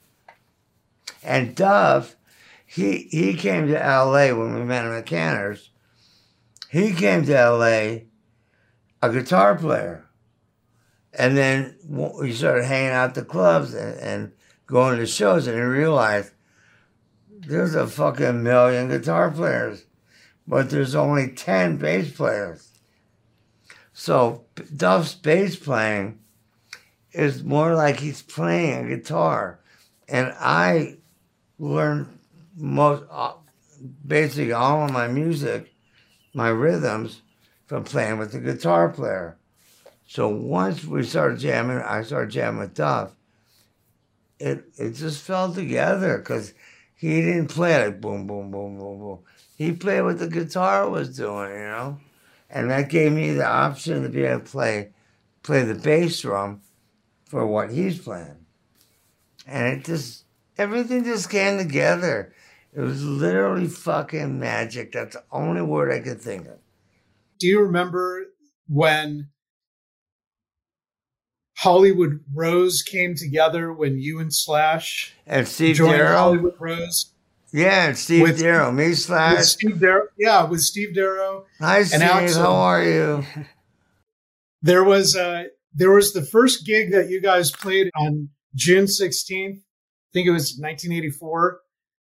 And 1.24 1.56
Duff, 1.56 2.18
he 2.66 3.08
he 3.10 3.36
came 3.36 3.68
to 3.68 3.82
L.A. 3.82 4.34
when 4.34 4.54
we 4.54 4.66
met 4.66 4.84
him 4.84 4.92
at 4.92 5.06
Canter's. 5.06 5.70
He 6.70 6.92
came 6.92 7.26
to 7.26 7.38
L.A. 7.38 8.08
a 9.02 9.10
guitar 9.14 9.56
player. 9.56 10.05
And 11.18 11.38
then 11.38 11.78
we 11.88 12.34
started 12.34 12.66
hanging 12.66 12.92
out 12.92 13.16
the 13.16 13.24
clubs 13.24 13.74
and, 13.74 13.98
and 14.00 14.32
going 14.66 15.00
to 15.00 15.06
shows, 15.06 15.48
and 15.48 15.56
he 15.56 15.62
realized 15.62 16.32
there's 17.30 17.76
a 17.76 17.88
fucking 17.88 18.44
million 18.44 18.90
guitar 18.90 19.32
players, 19.32 19.86
but 20.48 20.70
there's 20.70 20.96
only 20.96 21.30
10 21.30 21.78
bass 21.78 22.12
players. 22.12 22.70
So 23.94 24.46
Duff's 24.76 25.14
bass 25.14 25.56
playing 25.56 26.20
is 27.12 27.44
more 27.44 27.76
like 27.76 28.00
he's 28.00 28.22
playing 28.22 28.86
a 28.86 28.98
guitar, 28.98 29.60
and 30.10 30.34
I 30.38 30.98
learned 31.60 32.20
most 32.58 33.04
uh, 33.10 33.34
basically 34.06 34.52
all 34.52 34.86
of 34.86 34.92
my 34.92 35.08
music, 35.08 35.74
my 36.34 36.50
rhythms, 36.50 37.22
from 37.68 37.84
playing 37.84 38.18
with 38.18 38.32
the 38.32 38.40
guitar 38.40 38.90
player. 38.90 39.38
So 40.08 40.28
once 40.30 40.84
we 40.84 41.04
started 41.04 41.40
jamming, 41.40 41.78
I 41.78 42.02
started 42.04 42.32
jamming 42.32 42.62
with 42.62 42.74
Duff. 42.74 43.16
It 44.40 44.66
it 44.78 44.92
just 44.92 45.22
fell 45.24 45.54
together 45.54 46.18
because 46.18 46.54
he 46.96 47.22
didn't 47.22 47.48
play 47.48 47.86
like 47.86 48.02
boom 48.02 48.28
boom 48.28 48.52
boom 48.52 48.78
boom 48.78 49.00
boom. 49.00 49.20
He 49.58 49.72
played 49.72 50.02
what 50.02 50.20
the 50.20 50.28
guitar 50.28 50.90
was 50.90 51.16
doing, 51.16 51.52
you 51.52 51.58
know, 51.68 52.00
and 52.50 52.70
that 52.70 52.90
gave 52.90 53.12
me 53.14 53.32
the 53.32 53.46
option 53.48 54.04
to 54.04 54.10
be 54.10 54.24
able 54.24 54.42
to 54.42 54.46
play 54.46 54.90
play 55.44 55.64
the 55.64 55.76
bass 55.76 56.20
drum 56.22 56.62
for 57.26 57.46
what 57.48 57.72
he's 57.72 58.00
playing, 58.00 58.46
and 59.48 59.68
it 59.68 59.86
just 59.86 60.24
everything 60.58 61.04
just 61.04 61.30
came 61.30 61.58
together. 61.58 62.34
It 62.74 62.82
was 62.82 63.04
literally 63.04 63.68
fucking 63.68 64.38
magic. 64.40 64.92
That's 64.92 65.16
the 65.16 65.24
only 65.32 65.62
word 65.62 65.92
I 65.94 66.00
could 66.00 66.22
think 66.22 66.48
of. 66.48 66.60
Do 67.40 67.48
you 67.48 67.62
remember 67.62 68.26
when 68.68 69.30
Hollywood 71.58 72.20
Rose 72.34 72.82
came 72.82 73.16
together 73.16 73.72
when 73.72 73.98
you 73.98 74.20
and 74.20 74.34
Slash 74.34 75.14
And 75.26 75.48
Steve 75.48 75.78
joined 75.78 75.94
Darrow, 75.98 76.18
Hollywood 76.18 76.56
Rose? 76.60 77.14
yeah, 77.54 77.88
and 77.88 77.98
Steve 77.98 78.24
With- 78.24 78.40
Darrow, 78.40 78.72
me 78.72 78.90
With 78.90 79.00
slash. 79.00 79.46
Steve 79.46 79.80
Darrow, 79.80 80.08
yeah, 80.18 80.44
with 80.44 80.60
Steve 80.62 80.94
Darrow. 80.94 81.46
Hi, 81.60 81.84
Steve. 81.84 82.02
Axl. 82.02 82.36
How 82.42 82.54
are 82.54 82.84
you? 82.84 83.24
There 84.62 84.84
was 84.84 85.16
uh 85.16 85.44
there 85.76 85.92
was 85.92 86.14
the 86.14 86.24
first 86.26 86.66
gig 86.66 86.92
that 86.92 87.10
you 87.10 87.22
guys 87.22 87.52
played 87.52 87.92
on 87.96 88.30
June 88.56 88.86
16th. 88.86 89.58
I 89.58 90.12
think 90.12 90.28
it 90.28 90.32
was 90.32 90.58
1984. 90.58 91.60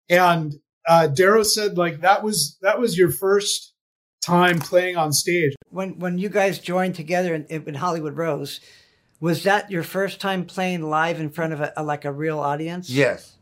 And 0.10 0.56
uh 0.88 1.08
Darrow 1.08 1.44
said 1.44 1.78
like 1.78 2.02
that 2.02 2.24
was 2.24 2.58
that 2.62 2.78
was 2.80 2.98
your 2.98 3.10
first 3.10 3.74
time 4.22 4.60
playing 4.60 4.98
on 4.98 5.14
stage. 5.14 5.54
When 5.70 5.98
when 6.00 6.18
you 6.18 6.28
guys 6.28 6.60
joined 6.60 6.96
together 6.96 7.34
in, 7.34 7.46
in 7.46 7.76
Hollywood 7.76 8.18
Rose, 8.18 8.60
was 9.22 9.44
that 9.44 9.72
your 9.72 9.84
first 9.84 10.20
time 10.20 10.46
playing 10.46 10.82
live 10.82 11.20
in 11.20 11.30
front 11.30 11.54
of 11.54 11.62
a, 11.62 11.72
a 11.78 11.84
like 11.84 12.04
a 12.04 12.12
real 12.12 12.40
audience? 12.40 12.90
Yes. 12.90 13.38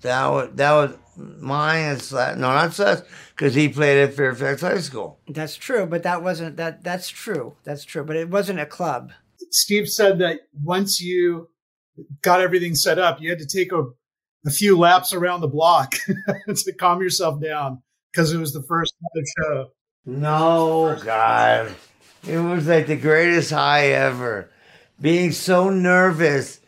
That 0.00 0.28
was 0.28 0.50
that 0.54 0.72
was 0.72 0.96
mine 1.16 1.84
and 1.84 2.00
slash. 2.00 2.34
Uh, 2.34 2.38
no, 2.38 2.54
not 2.54 2.72
slash, 2.72 3.00
because 3.30 3.54
he 3.54 3.68
played 3.68 3.98
at 4.00 4.14
Fairfax 4.14 4.62
High 4.62 4.78
School. 4.78 5.18
That's 5.28 5.56
true, 5.56 5.84
but 5.84 6.04
that 6.04 6.22
wasn't 6.22 6.56
that. 6.56 6.84
That's 6.84 7.08
true. 7.08 7.56
That's 7.64 7.84
true, 7.84 8.04
but 8.04 8.16
it 8.16 8.30
wasn't 8.30 8.60
a 8.60 8.66
club. 8.66 9.10
Steve 9.50 9.88
said 9.88 10.20
that 10.20 10.40
once 10.62 11.00
you 11.00 11.48
got 12.22 12.40
everything 12.40 12.76
set 12.76 12.98
up, 12.98 13.20
you 13.20 13.30
had 13.30 13.40
to 13.40 13.46
take 13.46 13.72
a, 13.72 13.82
a 14.46 14.50
few 14.50 14.78
laps 14.78 15.12
around 15.12 15.40
the 15.40 15.48
block 15.48 15.96
to 16.48 16.72
calm 16.74 17.02
yourself 17.02 17.42
down 17.42 17.82
because 18.12 18.32
it 18.32 18.38
was 18.38 18.52
the 18.52 18.62
first 18.62 18.94
of 19.16 19.24
show. 19.42 19.68
No, 20.06 20.96
God. 21.04 21.74
It 22.26 22.38
was 22.38 22.66
like 22.66 22.86
the 22.86 22.96
greatest 22.96 23.50
high 23.50 23.88
ever. 23.88 24.50
Being 25.00 25.32
so 25.32 25.70
nervous 25.70 26.60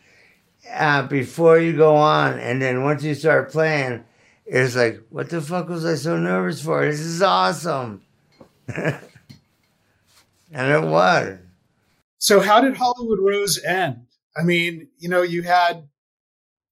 uh, 0.71 1.07
before 1.07 1.59
you 1.59 1.75
go 1.75 1.95
on, 1.95 2.39
and 2.39 2.61
then 2.61 2.83
once 2.83 3.03
you 3.03 3.13
start 3.13 3.51
playing, 3.51 4.03
it's 4.45 4.75
like, 4.75 5.01
what 5.09 5.29
the 5.29 5.41
fuck 5.41 5.69
was 5.69 5.85
I 5.85 5.95
so 5.95 6.17
nervous 6.17 6.61
for? 6.61 6.85
This 6.85 6.99
is 6.99 7.21
awesome. 7.21 8.01
and 8.67 9.01
it 10.51 10.83
was. 10.83 11.39
So 12.19 12.39
how 12.39 12.61
did 12.61 12.77
Hollywood 12.77 13.19
Rose 13.19 13.61
end? 13.63 14.05
I 14.37 14.43
mean, 14.43 14.87
you 14.97 15.09
know, 15.09 15.23
you 15.23 15.43
had 15.43 15.89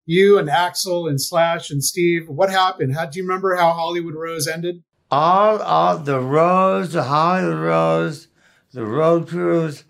you 0.06 0.38
and 0.38 0.48
Axl 0.48 1.10
and 1.10 1.22
Slash 1.22 1.72
and 1.72 1.84
Steve. 1.84 2.30
What 2.30 2.50
happened? 2.50 2.96
How 2.96 3.06
do 3.06 3.20
you 3.20 3.24
remember 3.24 3.56
how 3.56 3.74
Hollywood 3.74 4.16
Rose 4.16 4.48
ended? 4.48 4.84
all 5.12 5.60
all 5.62 5.98
the 5.98 6.20
Rose, 6.20 6.94
the 6.94 7.04
Hollywood 7.04 7.60
Rose, 7.60 8.28
the 8.72 8.86
road 8.86 9.28
crews, 9.28 9.84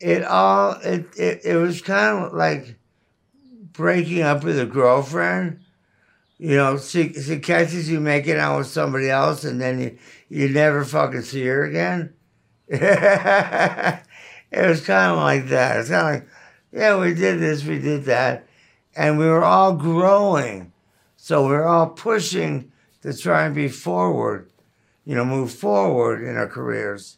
it 0.00 0.24
all 0.24 0.72
it, 0.82 1.06
it 1.16 1.40
it 1.44 1.56
was 1.56 1.82
kind 1.82 2.24
of 2.24 2.32
like 2.32 2.76
breaking 3.72 4.22
up 4.22 4.44
with 4.44 4.58
a 4.58 4.66
girlfriend. 4.66 5.60
You 6.38 6.56
know, 6.56 6.78
she 6.78 7.12
she 7.14 7.38
catches 7.40 7.90
you 7.90 8.00
making 8.00 8.36
out 8.36 8.58
with 8.58 8.68
somebody 8.68 9.10
else, 9.10 9.44
and 9.44 9.60
then 9.60 9.80
you 9.80 9.98
you 10.28 10.48
never 10.48 10.84
fucking 10.84 11.22
see 11.22 11.44
her 11.46 11.64
again. 11.64 12.14
it 12.68 14.02
was 14.52 14.84
kind 14.84 15.12
of 15.12 15.18
like 15.18 15.48
that. 15.48 15.78
It's 15.78 15.88
kind 15.88 16.16
of 16.16 16.22
like, 16.22 16.28
yeah, 16.70 17.00
we 17.00 17.14
did 17.14 17.40
this, 17.40 17.64
we 17.64 17.78
did 17.78 18.04
that, 18.04 18.46
and 18.94 19.18
we 19.18 19.24
were 19.24 19.44
all 19.44 19.74
growing, 19.74 20.72
so 21.16 21.46
we're 21.46 21.66
all 21.66 21.88
pushing 21.88 22.70
to 23.02 23.16
try 23.16 23.46
and 23.46 23.54
be 23.54 23.68
forward, 23.68 24.50
you 25.06 25.14
know, 25.14 25.24
move 25.24 25.50
forward 25.50 26.22
in 26.22 26.36
our 26.36 26.46
careers. 26.46 27.16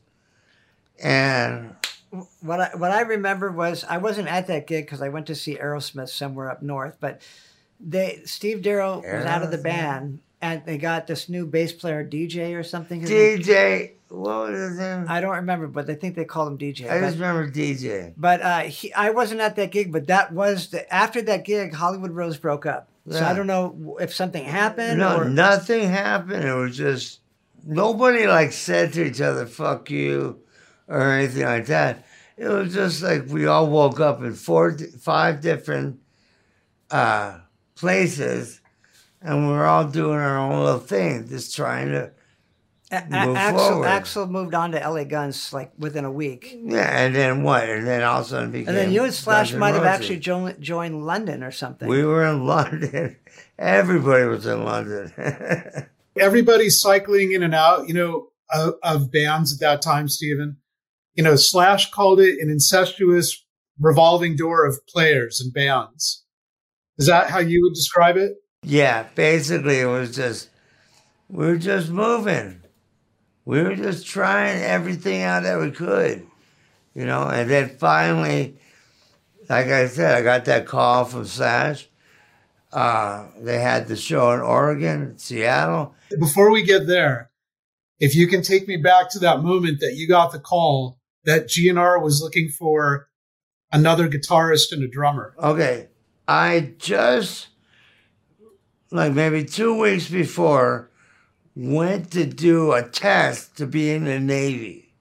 And 1.03 1.75
What 2.40 2.61
I 2.61 2.70
what 2.77 2.90
I 2.90 3.03
remember 3.03 3.51
was 3.53 3.85
I 3.85 3.99
wasn't 3.99 4.29
at 4.29 4.49
that 4.49 4.66
gig 4.66 4.87
because 4.87 5.01
I 5.01 5.11
went 5.11 5.27
to 5.27 5.35
see 5.35 5.57
Aerosmith 5.57 6.09
somewhere 6.09 6.51
up 6.51 6.62
north, 6.62 6.96
but 7.01 7.23
they 7.79 8.23
Steve 8.25 8.62
Darrow 8.62 8.96
was 8.96 9.27
out 9.27 9.42
of 9.42 9.51
the 9.51 9.59
band 9.59 10.20
and 10.42 10.64
they 10.64 10.79
got 10.79 11.07
this 11.07 11.29
new 11.29 11.46
bass 11.46 11.73
player 11.73 12.05
DJ 12.05 12.59
or 12.59 12.62
something. 12.62 13.01
His 13.01 13.11
DJ, 13.11 13.92
what 14.09 14.51
was 14.51 14.59
his 14.59 14.79
name? 14.79 15.07
I, 15.09 15.20
don't 15.20 15.37
remember, 15.37 15.66
but 15.66 15.88
I 15.88 15.94
think 15.94 16.14
they 16.14 16.25
called 16.25 16.49
him 16.49 16.59
DJ. 16.59 16.90
I 16.90 17.01
just 17.01 17.16
remember 17.16 17.51
DJ. 17.51 18.14
But 18.16 18.40
uh, 18.40 18.61
he, 18.61 18.92
I 18.94 19.11
wasn't 19.11 19.40
at 19.40 19.57
that 19.57 19.70
gig. 19.70 19.92
But 19.92 20.07
that 20.07 20.33
was 20.33 20.68
the, 20.68 20.92
after 20.92 21.20
that 21.23 21.44
gig, 21.44 21.75
Hollywood 21.75 22.12
Rose 22.12 22.38
broke 22.38 22.66
up. 22.66 22.88
So 23.09 23.25
I 23.25 23.35
don't 23.35 23.49
know 23.49 23.96
if 24.01 24.14
something 24.14 24.44
happened. 24.44 24.99
No, 24.99 25.23
or, 25.23 25.25
nothing 25.25 25.88
happened. 25.88 26.44
It 26.44 26.53
was 26.53 26.77
just 26.77 27.20
nobody 27.64 28.27
like 28.29 28.53
said 28.53 28.92
to 28.92 29.05
each 29.05 29.20
other 29.20 29.46
"fuck 29.46 29.90
you" 29.90 30.38
or 30.90 31.00
anything 31.12 31.44
like 31.44 31.66
that. 31.66 32.05
It 32.37 32.48
was 32.48 32.74
just 32.74 33.03
like 33.03 33.26
we 33.29 33.46
all 33.46 33.68
woke 33.68 34.00
up 34.00 34.20
in 34.22 34.35
four, 34.35 34.76
five 35.00 35.40
different 35.40 36.00
uh, 36.90 37.38
places, 37.76 38.61
and 39.22 39.46
we 39.46 39.53
were 39.53 39.66
all 39.66 39.85
doing 39.87 40.18
our 40.18 40.38
own 40.38 40.64
little 40.64 40.81
thing, 40.81 41.29
just 41.29 41.55
trying 41.55 41.88
to 41.88 42.11
A- 42.90 42.96
A- 42.96 43.26
move 43.26 43.37
Axl, 43.37 43.68
forward. 43.68 43.87
Axl 43.88 44.31
moved 44.31 44.55
on 44.55 44.72
to 44.72 44.79
LA 44.79 45.05
Guns 45.05 45.53
like 45.53 45.70
within 45.79 46.05
a 46.05 46.11
week. 46.11 46.57
Yeah, 46.62 47.05
and 47.05 47.14
then 47.14 47.42
what? 47.42 47.68
And 47.68 47.87
then 47.87 48.03
all 48.03 48.20
of 48.20 48.26
a 48.26 48.29
sudden 48.31 48.50
became. 48.50 48.68
And 48.68 48.76
then 48.76 48.90
you 48.92 49.05
and 49.05 49.12
Slash 49.14 49.48
Guns 49.50 49.55
N' 49.55 49.61
might 49.61 49.74
have 49.74 49.83
Roses. 49.83 50.00
actually 50.00 50.18
joined, 50.20 50.61
joined 50.62 51.05
London 51.07 51.42
or 51.44 51.53
something. 51.53 51.88
We 51.88 52.05
were 52.05 52.24
in 52.24 52.46
London. 52.46 53.16
Everybody 53.59 54.24
was 54.24 54.46
in 54.46 54.64
London. 54.64 55.12
Everybody's 56.18 56.81
cycling 56.81 57.33
in 57.33 57.42
and 57.42 57.55
out, 57.55 57.87
you 57.87 57.94
know, 57.94 58.29
of, 58.53 58.74
of 58.83 59.12
bands 59.12 59.53
at 59.53 59.61
that 59.61 59.83
time, 59.83 60.09
Steven. 60.09 60.57
You 61.21 61.25
know, 61.25 61.37
Slash 61.37 61.91
called 61.91 62.19
it 62.19 62.39
an 62.41 62.49
incestuous 62.49 63.45
revolving 63.79 64.37
door 64.37 64.65
of 64.65 64.87
players 64.87 65.39
and 65.39 65.53
bands. 65.53 66.25
Is 66.97 67.09
that 67.09 67.29
how 67.29 67.41
you 67.41 67.61
would 67.63 67.75
describe 67.75 68.17
it? 68.17 68.37
yeah, 68.63 69.07
basically 69.15 69.81
it 69.81 69.85
was 69.85 70.17
just 70.17 70.49
we 71.29 71.45
were 71.45 71.59
just 71.59 71.91
moving. 71.91 72.63
We 73.45 73.63
were 73.63 73.77
just 73.77 74.07
trying 74.07 74.63
everything 74.63 75.21
out 75.21 75.43
that 75.43 75.61
we 75.61 75.73
could, 75.73 76.27
you 76.95 77.05
know. 77.05 77.29
And 77.29 77.51
then 77.51 77.77
finally, 77.77 78.57
like 79.47 79.67
I 79.67 79.89
said, 79.89 80.15
I 80.15 80.23
got 80.23 80.47
that 80.47 80.65
call 80.65 81.05
from 81.05 81.27
Slash. 81.27 81.87
Uh, 82.73 83.27
they 83.39 83.59
had 83.59 83.89
the 83.89 83.97
show 83.97 84.33
in 84.33 84.41
Oregon, 84.41 85.19
Seattle. 85.19 85.95
Before 86.19 86.51
we 86.51 86.63
get 86.63 86.87
there, 86.87 87.31
if 87.99 88.15
you 88.15 88.27
can 88.27 88.41
take 88.41 88.67
me 88.67 88.79
back 88.79 89.11
to 89.11 89.19
that 89.19 89.43
moment 89.43 89.81
that 89.81 89.97
you 89.97 90.09
got 90.09 90.33
the 90.33 90.41
call 90.41 90.97
that 91.25 91.49
GNR 91.49 92.03
was 92.03 92.21
looking 92.23 92.49
for 92.49 93.09
another 93.73 94.09
guitarist 94.09 94.73
and 94.73 94.83
a 94.83 94.89
drummer. 94.89 95.35
Okay, 95.39 95.89
I 96.27 96.75
just 96.79 97.49
like 98.91 99.13
maybe 99.13 99.45
two 99.45 99.79
weeks 99.79 100.09
before 100.09 100.91
went 101.55 102.11
to 102.13 102.27
do 102.27 102.73
a 102.73 102.83
test 102.83 103.57
to 103.57 103.67
be 103.67 103.91
in 103.91 104.05
the 104.05 104.19
Navy. 104.19 104.95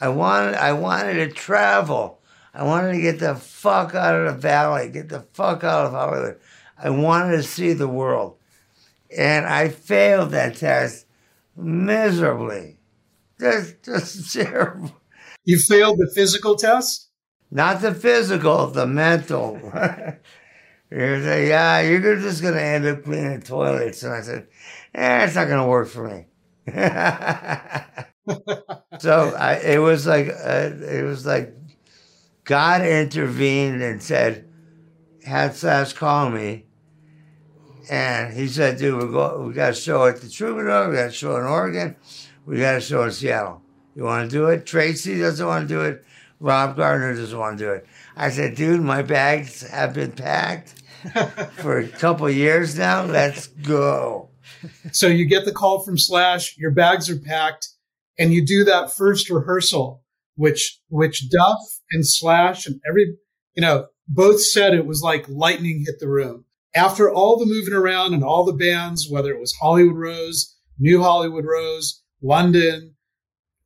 I 0.00 0.08
wanted 0.08 0.54
I 0.54 0.72
wanted 0.72 1.14
to 1.14 1.28
travel. 1.28 2.20
I 2.52 2.64
wanted 2.64 2.92
to 2.92 3.00
get 3.00 3.20
the 3.20 3.36
fuck 3.36 3.94
out 3.94 4.14
of 4.14 4.26
the 4.26 4.40
valley, 4.40 4.88
get 4.88 5.08
the 5.08 5.20
fuck 5.34 5.62
out 5.62 5.86
of 5.86 5.92
Hollywood. 5.92 6.40
I 6.76 6.90
wanted 6.90 7.36
to 7.36 7.42
see 7.42 7.72
the 7.74 7.88
world. 7.88 8.36
And 9.16 9.46
I 9.46 9.68
failed 9.68 10.30
that 10.30 10.56
test 10.56 11.06
miserably. 11.56 12.79
Just 13.40 13.82
just 13.82 14.32
terrible. 14.36 14.92
You 15.44 15.58
failed 15.58 15.98
the 15.98 16.10
physical 16.14 16.56
test? 16.56 17.08
Not 17.50 17.80
the 17.80 17.94
physical, 17.94 18.66
the 18.68 18.86
mental. 18.86 19.56
You're 20.90 21.18
like, 21.18 21.48
yeah, 21.48 21.80
you're 21.80 22.16
just 22.16 22.42
gonna 22.42 22.60
end 22.60 22.84
up 22.84 23.04
cleaning 23.04 23.40
toilets. 23.42 24.02
And 24.02 24.12
I 24.12 24.20
said, 24.22 24.48
eh, 24.92 25.24
it's 25.24 25.36
not 25.36 25.48
gonna 25.48 25.68
work 25.68 25.88
for 25.88 26.08
me. 26.08 26.26
so 28.98 29.34
I, 29.38 29.60
it 29.64 29.78
was 29.78 30.06
like 30.06 30.28
uh, 30.28 30.70
it 30.82 31.04
was 31.04 31.26
like 31.26 31.54
God 32.44 32.82
intervened 32.82 33.82
and 33.82 34.02
said, 34.02 34.48
"Had 35.24 35.54
Slash 35.54 35.92
call 35.94 36.30
me," 36.30 36.66
and 37.90 38.32
he 38.32 38.46
said, 38.48 38.78
"Dude, 38.78 39.02
we 39.02 39.10
go, 39.10 39.44
we 39.46 39.52
got 39.52 39.70
a 39.70 39.74
show 39.74 40.06
at 40.06 40.20
the 40.20 40.28
Troubadour, 40.28 40.90
we 40.90 40.96
got 40.96 41.08
a 41.08 41.12
show 41.12 41.36
in 41.36 41.44
Oregon, 41.44 41.96
we 42.46 42.58
got 42.58 42.76
a 42.76 42.80
show 42.80 43.04
in 43.04 43.12
Seattle. 43.12 43.62
You 43.94 44.04
want 44.04 44.30
to 44.30 44.36
do 44.36 44.46
it? 44.46 44.66
Tracii 44.66 45.20
doesn't 45.20 45.46
want 45.46 45.68
to 45.68 45.74
do 45.74 45.80
it. 45.82 46.04
Rob 46.38 46.76
Gardner 46.76 47.14
doesn't 47.14 47.38
want 47.38 47.58
to 47.58 47.64
do 47.64 47.72
it." 47.72 47.86
I 48.16 48.30
said, 48.30 48.54
"Dude, 48.54 48.80
my 48.80 49.02
bags 49.02 49.68
have 49.68 49.94
been 49.94 50.12
packed." 50.12 50.80
for 51.56 51.78
a 51.78 51.88
couple 51.88 52.28
years 52.28 52.78
now. 52.78 53.04
Let's 53.04 53.46
go. 53.46 54.28
So 54.92 55.06
you 55.06 55.24
get 55.24 55.44
the 55.44 55.52
call 55.52 55.82
from 55.82 55.96
Slash, 55.96 56.56
your 56.58 56.70
bags 56.70 57.08
are 57.08 57.18
packed, 57.18 57.68
and 58.18 58.32
you 58.32 58.44
do 58.44 58.64
that 58.64 58.92
first 58.92 59.30
rehearsal, 59.30 60.02
which 60.36 60.80
which 60.88 61.30
Duff 61.30 61.58
and 61.92 62.06
Slash 62.06 62.66
and 62.66 62.80
every 62.88 63.16
you 63.54 63.62
know 63.62 63.86
both 64.08 64.42
said 64.42 64.74
it 64.74 64.86
was 64.86 65.02
like 65.02 65.28
lightning 65.28 65.84
hit 65.86 66.00
the 66.00 66.08
room. 66.08 66.44
After 66.74 67.10
all 67.10 67.38
the 67.38 67.46
moving 67.46 67.74
around 67.74 68.14
and 68.14 68.22
all 68.22 68.44
the 68.44 68.52
bands, 68.52 69.08
whether 69.08 69.32
it 69.32 69.40
was 69.40 69.54
Hollywood 69.54 69.96
Rose, 69.96 70.56
New 70.78 71.02
Hollywood 71.02 71.44
Rose, 71.44 71.99
London, 72.22 72.94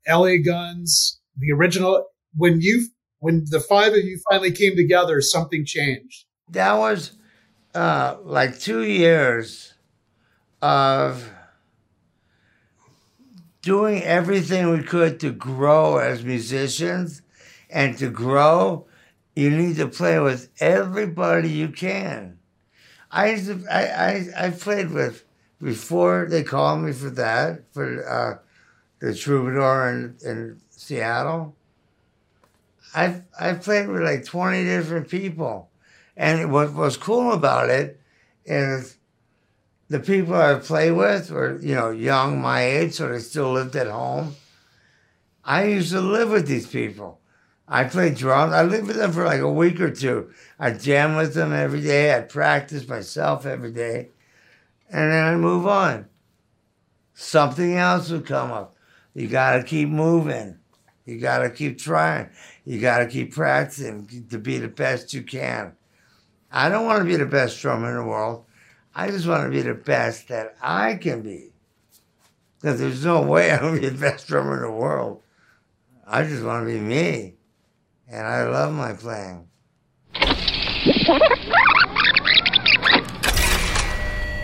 LA 0.09 0.37
Guns, 0.45 1.21
the 1.39 1.53
original, 1.53 2.07
when 2.37 2.61
you 2.61 2.89
when 3.21 3.45
the 3.49 3.61
five 3.61 3.93
of 3.93 4.05
you 4.05 4.21
finally 4.31 4.53
came 4.53 4.77
together, 4.77 5.21
something 5.21 5.65
changed. 5.65 6.27
That 6.51 6.75
was 6.75 7.13
uh, 7.75 8.17
like 8.23 8.59
two 8.59 8.83
years 8.83 9.75
of 10.61 11.31
doing 13.63 14.03
everything 14.03 14.71
we 14.71 14.83
could 14.83 15.19
to 15.21 15.33
grow 15.33 15.97
as 15.97 16.23
musicians 16.23 17.23
and 17.71 17.97
to 17.99 18.11
grow 18.11 18.87
you 19.35 19.51
need 19.51 19.77
to 19.77 19.89
play 19.89 20.19
with 20.21 20.51
everybody 20.61 21.49
you 21.49 21.69
can 21.69 22.39
i 23.11 23.31
used 23.31 23.47
to, 23.47 23.65
I, 23.71 23.87
I 24.37 24.47
i 24.47 24.51
played 24.51 24.91
with 24.91 25.25
before 25.63 26.27
they 26.29 26.43
called 26.43 26.83
me 26.83 26.93
for 26.93 27.11
that 27.11 27.73
for 27.73 28.07
uh, 28.09 28.44
the 29.05 29.15
troubadour 29.15 29.89
in, 29.91 30.17
in 30.25 30.61
seattle 30.71 31.55
i 32.95 33.23
i 33.39 33.53
played 33.53 33.89
with 33.89 34.03
like 34.03 34.25
20 34.25 34.65
different 34.65 35.09
people 35.09 35.71
and 36.17 36.53
what 36.53 36.73
was 36.73 36.97
cool 36.97 37.33
about 37.33 37.71
it 37.71 38.01
is 38.45 38.97
the 39.89 40.01
people 40.01 40.35
I 40.35 40.55
play 40.57 40.91
with 40.91 41.31
were, 41.31 41.59
you 41.61 41.75
know, 41.75 41.91
young, 41.91 42.41
my 42.41 42.65
age, 42.65 42.95
so 42.95 43.09
they 43.09 43.19
still 43.19 43.53
lived 43.53 43.77
at 43.77 43.87
home. 43.87 44.35
I 45.45 45.65
used 45.65 45.93
to 45.93 46.01
live 46.01 46.31
with 46.31 46.47
these 46.47 46.67
people. 46.67 47.21
I 47.67 47.85
played 47.85 48.17
drums. 48.17 48.53
I 48.53 48.63
lived 48.63 48.87
with 48.87 48.97
them 48.97 49.13
for 49.13 49.25
like 49.25 49.41
a 49.41 49.51
week 49.51 49.81
or 49.81 49.91
two. 49.91 50.31
I 50.59 50.73
jam 50.73 51.17
with 51.17 51.35
them 51.35 51.53
every 51.53 51.81
day. 51.81 52.17
I 52.17 52.21
practice 52.21 52.89
myself 52.89 53.47
every 53.47 53.73
day. 53.73 54.11
And 54.91 55.13
then 55.13 55.25
I 55.25 55.37
move 55.37 55.67
on. 55.67 56.07
Something 57.15 57.77
else 57.77 58.11
would 58.11 58.27
come 58.27 58.51
up. 58.53 58.74
You 59.15 59.29
got 59.29 59.57
to 59.57 59.63
keep 59.63 59.89
moving. 59.89 60.59
You 61.07 61.19
got 61.19 61.39
to 61.39 61.51
keep 61.51 61.79
trying. 61.79 62.31
You 62.65 62.81
got 62.81 62.99
to 62.99 63.07
keep 63.07 63.33
practicing 63.33 64.27
to 64.31 64.39
be 64.39 64.59
the 64.59 64.69
best 64.69 65.15
you 65.15 65.23
can. 65.23 65.77
I 66.51 66.69
don't 66.69 66.87
want 66.87 67.01
to 67.01 67.05
be 67.05 67.17
the 67.17 67.27
best 67.27 67.61
drummer 67.61 67.91
in 67.91 67.97
the 67.97 68.05
world. 68.05 68.45
I 68.95 69.11
just 69.11 69.27
want 69.27 69.45
to 69.45 69.51
be 69.51 69.63
the 69.63 69.75
best 69.75 70.29
that 70.29 70.57
I 70.63 70.95
can 70.97 71.23
be. 71.23 71.51
Because 72.61 72.81
there's 72.81 73.05
no 73.05 73.23
way 73.23 73.51
I'm 73.51 73.61
going 73.61 73.75
to 73.77 73.81
be 73.81 73.89
the 73.89 73.99
best 73.99 74.27
drummer 74.27 74.57
in 74.57 74.63
the 74.63 74.71
world. 74.71 75.23
I 76.07 76.25
just 76.25 76.45
want 76.45 76.67
to 76.67 76.73
be 76.73 76.81
me. 76.81 77.35
And 78.09 78.27
I 78.27 78.45
love 78.45 78.73
my 78.73 78.93
playing. 78.93 79.49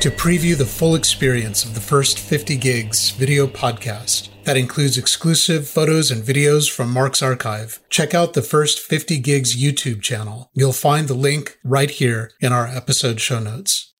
To 0.00 0.10
preview 0.10 0.56
the 0.56 0.66
full 0.66 0.94
experience 0.94 1.64
of 1.64 1.74
the 1.74 1.80
first 1.80 2.18
50 2.18 2.56
gigs 2.56 3.10
video 3.10 3.46
podcast 3.46 4.29
that 4.44 4.56
includes 4.56 4.96
exclusive 4.96 5.68
photos 5.68 6.10
and 6.10 6.22
videos 6.22 6.70
from 6.70 6.92
Mark's 6.92 7.22
archive, 7.22 7.80
check 7.88 8.14
out 8.14 8.32
the 8.32 8.42
first 8.42 8.80
50 8.80 9.18
gigs 9.18 9.56
YouTube 9.56 10.02
channel. 10.02 10.50
You'll 10.54 10.72
find 10.72 11.08
the 11.08 11.14
link 11.14 11.58
right 11.64 11.90
here 11.90 12.32
in 12.40 12.52
our 12.52 12.66
episode 12.66 13.20
show 13.20 13.38
notes. 13.38 13.92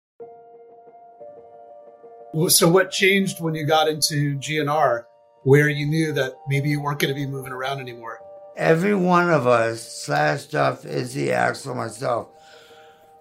So 2.48 2.68
what 2.68 2.90
changed 2.90 3.40
when 3.40 3.55
you 3.55 3.66
got 3.66 3.88
into 3.88 4.37
GNR 4.38 5.05
where 5.42 5.68
you 5.68 5.87
knew 5.87 6.12
that 6.12 6.35
maybe 6.48 6.68
you 6.68 6.81
weren't 6.81 7.00
going 7.00 7.12
to 7.12 7.18
be 7.18 7.26
moving 7.26 7.53
around 7.53 7.81
anymore? 7.81 8.20
Every 8.57 8.94
one 8.94 9.31
of 9.31 9.46
us, 9.46 9.81
Slash 9.81 10.44
Duff, 10.44 10.85
Izzy, 10.85 11.29
Axl, 11.29 11.74
myself, 11.74 12.29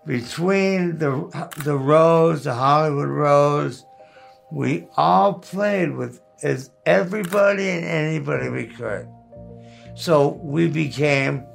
between 0.05 0.97
the 0.97 1.51
the 1.63 1.77
Rose, 1.77 2.43
the 2.43 2.53
Hollywood 2.53 3.07
Rose, 3.07 3.85
we 4.51 4.87
all 4.97 5.33
played 5.33 5.95
with 5.95 6.21
as 6.43 6.71
everybody 6.85 7.69
and 7.69 7.85
anybody 7.85 8.49
we 8.49 8.65
mm-hmm. 8.65 8.77
could. 8.77 9.07
So 9.95 10.39
we 10.41 10.67
became 10.67 11.45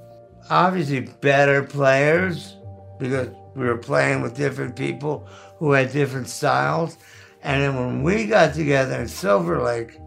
obviously 0.51 1.01
better 1.01 1.63
players 1.63 2.57
because 2.99 3.29
we 3.55 3.67
were 3.67 3.79
playing 3.79 4.23
with 4.23 4.37
different 4.37 4.77
people 4.77 5.27
who 5.59 5.73
had 5.73 5.93
different 5.93 6.29
styles. 6.29 6.99
And 7.43 7.63
then 7.63 7.77
when 7.77 8.03
we 8.03 8.27
got 8.27 8.55
together 8.55 9.01
in 9.01 9.09
Silver 9.09 9.63
Lake 9.63 9.99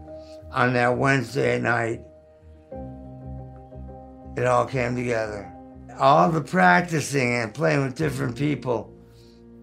on 0.52 0.72
that 0.74 0.96
Wednesday 0.96 1.60
night, 1.60 2.02
it 4.36 4.46
all 4.46 4.66
came 4.66 4.94
together 4.94 5.52
all 5.98 6.30
the 6.30 6.40
practicing 6.40 7.34
and 7.34 7.52
playing 7.52 7.82
with 7.82 7.96
different 7.96 8.36
people, 8.36 8.92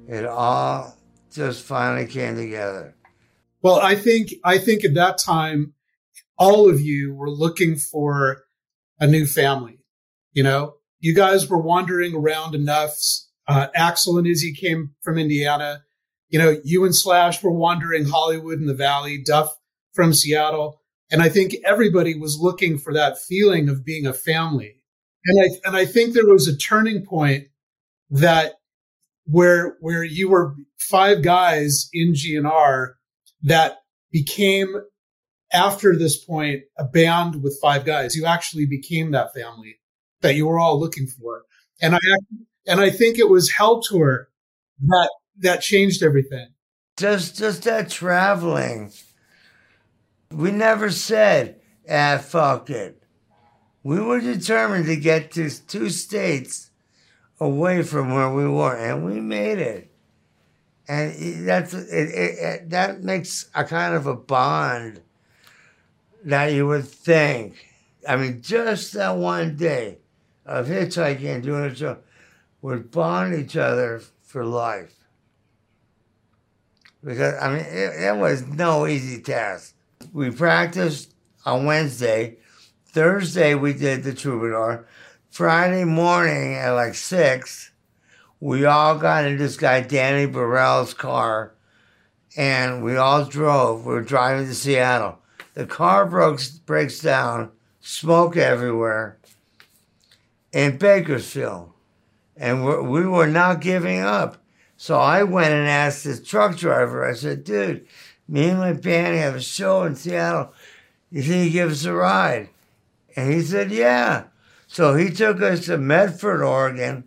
it 0.07 0.25
all 0.25 0.95
just 1.31 1.63
finally 1.65 2.05
came 2.05 2.35
together. 2.35 2.95
Well, 3.65 3.79
I 3.79 3.95
think 3.95 4.29
I 4.43 4.59
think 4.59 4.85
at 4.85 4.93
that 4.93 5.17
time, 5.17 5.73
all 6.37 6.69
of 6.69 6.79
you 6.79 7.15
were 7.15 7.31
looking 7.31 7.77
for 7.77 8.43
a 8.99 9.07
new 9.07 9.25
family. 9.25 9.79
You 10.33 10.43
know, 10.43 10.75
you 10.99 11.15
guys 11.15 11.49
were 11.49 11.57
wandering 11.57 12.13
around 12.13 12.53
enough. 12.53 12.95
Uh, 13.47 13.69
Axl 13.75 14.19
and 14.19 14.27
Izzy 14.27 14.53
came 14.53 14.91
from 15.01 15.17
Indiana. 15.17 15.81
You 16.29 16.37
know, 16.37 16.59
you 16.63 16.85
and 16.85 16.95
Slash 16.95 17.41
were 17.41 17.49
wandering 17.49 18.05
Hollywood 18.05 18.59
and 18.59 18.69
the 18.69 18.75
Valley. 18.75 19.19
Duff 19.25 19.57
from 19.95 20.13
Seattle, 20.13 20.79
and 21.09 21.23
I 21.23 21.29
think 21.29 21.55
everybody 21.65 22.13
was 22.13 22.37
looking 22.39 22.77
for 22.77 22.93
that 22.93 23.17
feeling 23.17 23.67
of 23.67 23.83
being 23.83 24.05
a 24.05 24.13
family 24.13 24.75
and 25.25 25.41
I 25.41 25.67
and 25.67 25.75
I 25.75 25.85
think 25.85 26.13
there 26.13 26.27
was 26.27 26.47
a 26.47 26.55
turning 26.55 27.03
point 27.03 27.45
that 28.11 28.59
where 29.25 29.75
where 29.79 30.03
you 30.03 30.29
were 30.29 30.53
five 30.77 31.23
guys 31.23 31.89
in 31.91 32.13
GNR 32.13 32.93
that 33.45 33.79
became 34.11 34.75
after 35.53 35.95
this 35.97 36.17
point 36.17 36.63
a 36.77 36.83
band 36.83 37.41
with 37.41 37.57
five 37.61 37.85
guys. 37.85 38.15
You 38.15 38.25
actually 38.25 38.65
became 38.65 39.11
that 39.11 39.33
family 39.33 39.79
that 40.21 40.35
you 40.35 40.47
were 40.47 40.59
all 40.59 40.79
looking 40.79 41.07
for, 41.07 41.43
and 41.81 41.95
I 41.95 41.99
and 42.67 42.79
I 42.79 42.89
think 42.89 43.17
it 43.17 43.29
was 43.29 43.51
Hell 43.51 43.81
Tour 43.81 44.29
that 44.87 45.09
that 45.39 45.61
changed 45.61 46.03
everything. 46.03 46.49
Just 46.97 47.37
just 47.37 47.63
that 47.63 47.89
traveling. 47.89 48.91
We 50.31 50.51
never 50.51 50.91
said, 50.91 51.61
"Ah, 51.89 52.17
fuck 52.17 52.69
it." 52.69 53.01
we 53.85 54.01
were 54.01 54.19
determined 54.19 54.87
to 54.87 54.95
get 54.95 55.31
to 55.31 55.47
two 55.67 55.91
states 55.91 56.71
away 57.39 57.83
from 57.83 58.11
where 58.15 58.33
we 58.33 58.47
were, 58.47 58.75
and 58.75 59.05
we 59.05 59.21
made 59.21 59.59
it. 59.59 59.94
And 60.87 61.47
that's 61.47 61.73
it, 61.73 62.09
it, 62.09 62.39
it, 62.39 62.69
that 62.69 63.01
makes 63.01 63.49
a 63.55 63.63
kind 63.63 63.95
of 63.95 64.05
a 64.05 64.15
bond 64.15 65.01
that 66.23 66.53
you 66.53 66.67
would 66.67 66.87
think. 66.87 67.55
I 68.07 68.15
mean, 68.17 68.41
just 68.41 68.93
that 68.93 69.17
one 69.17 69.55
day 69.55 69.97
of 70.45 70.67
hitchhiking 70.67 71.35
and 71.35 71.43
doing 71.43 71.65
a 71.65 71.75
show 71.75 71.97
would 72.61 72.91
bond 72.91 73.33
each 73.33 73.57
other 73.57 74.01
for 74.21 74.45
life. 74.45 74.93
Because 77.03 77.35
I 77.41 77.49
mean, 77.49 77.65
it, 77.65 78.03
it 78.03 78.17
was 78.17 78.45
no 78.45 78.85
easy 78.85 79.21
task. 79.21 79.73
We 80.13 80.29
practiced 80.29 81.13
on 81.45 81.65
Wednesday 81.65 82.37
Thursday 82.95 83.55
we 83.55 83.73
did 83.73 84.03
the 84.03 84.13
troubadour. 84.13 84.87
Friday 85.29 85.83
morning 85.83 86.55
at 86.55 86.69
like 86.69 86.95
six, 86.95 87.71
we 88.39 88.65
all 88.65 88.97
got 88.97 89.25
in 89.25 89.37
this 89.37 89.57
guy 89.57 89.81
Danny 89.81 90.31
Biral's 90.31 90.93
car, 90.93 91.53
and 92.37 92.83
we 92.83 92.97
all 92.97 93.25
drove. 93.25 93.85
We 93.85 93.93
were 93.93 94.01
driving 94.01 94.47
to 94.47 94.53
Seattle. 94.53 95.19
The 95.53 95.65
car 95.65 96.05
broke, 96.05 96.41
breaks 96.65 96.99
down, 96.99 97.51
smoke 97.79 98.35
everywhere 98.35 99.17
in 100.51 100.77
Bakersfield, 100.77 101.71
and 102.35 102.65
we're, 102.65 102.81
we 102.81 103.05
were 103.05 103.27
not 103.27 103.61
giving 103.61 104.01
up. 104.01 104.37
So 104.77 104.97
I 104.97 105.23
went 105.23 105.53
and 105.53 105.67
asked 105.67 106.03
this 106.03 106.21
truck 106.21 106.57
driver. 106.57 107.07
I 107.09 107.13
said, 107.13 107.45
"Dude, 107.45 107.87
me 108.27 108.49
and 108.49 108.59
my 108.59 108.73
band 108.73 109.17
have 109.17 109.35
a 109.35 109.41
show 109.41 109.83
in 109.83 109.95
Seattle 109.95 110.53
You 111.11 111.21
think 111.21 111.45
you 111.45 111.51
give 111.51 111.71
us 111.71 111.85
a 111.85 111.93
ride? 111.93 112.49
And 113.15 113.31
he 113.31 113.41
said, 113.41 113.71
Yeah. 113.71 114.25
So 114.67 114.95
he 114.95 115.09
took 115.11 115.41
us 115.41 115.65
to 115.65 115.77
Medford, 115.77 116.41
Oregon. 116.41 117.05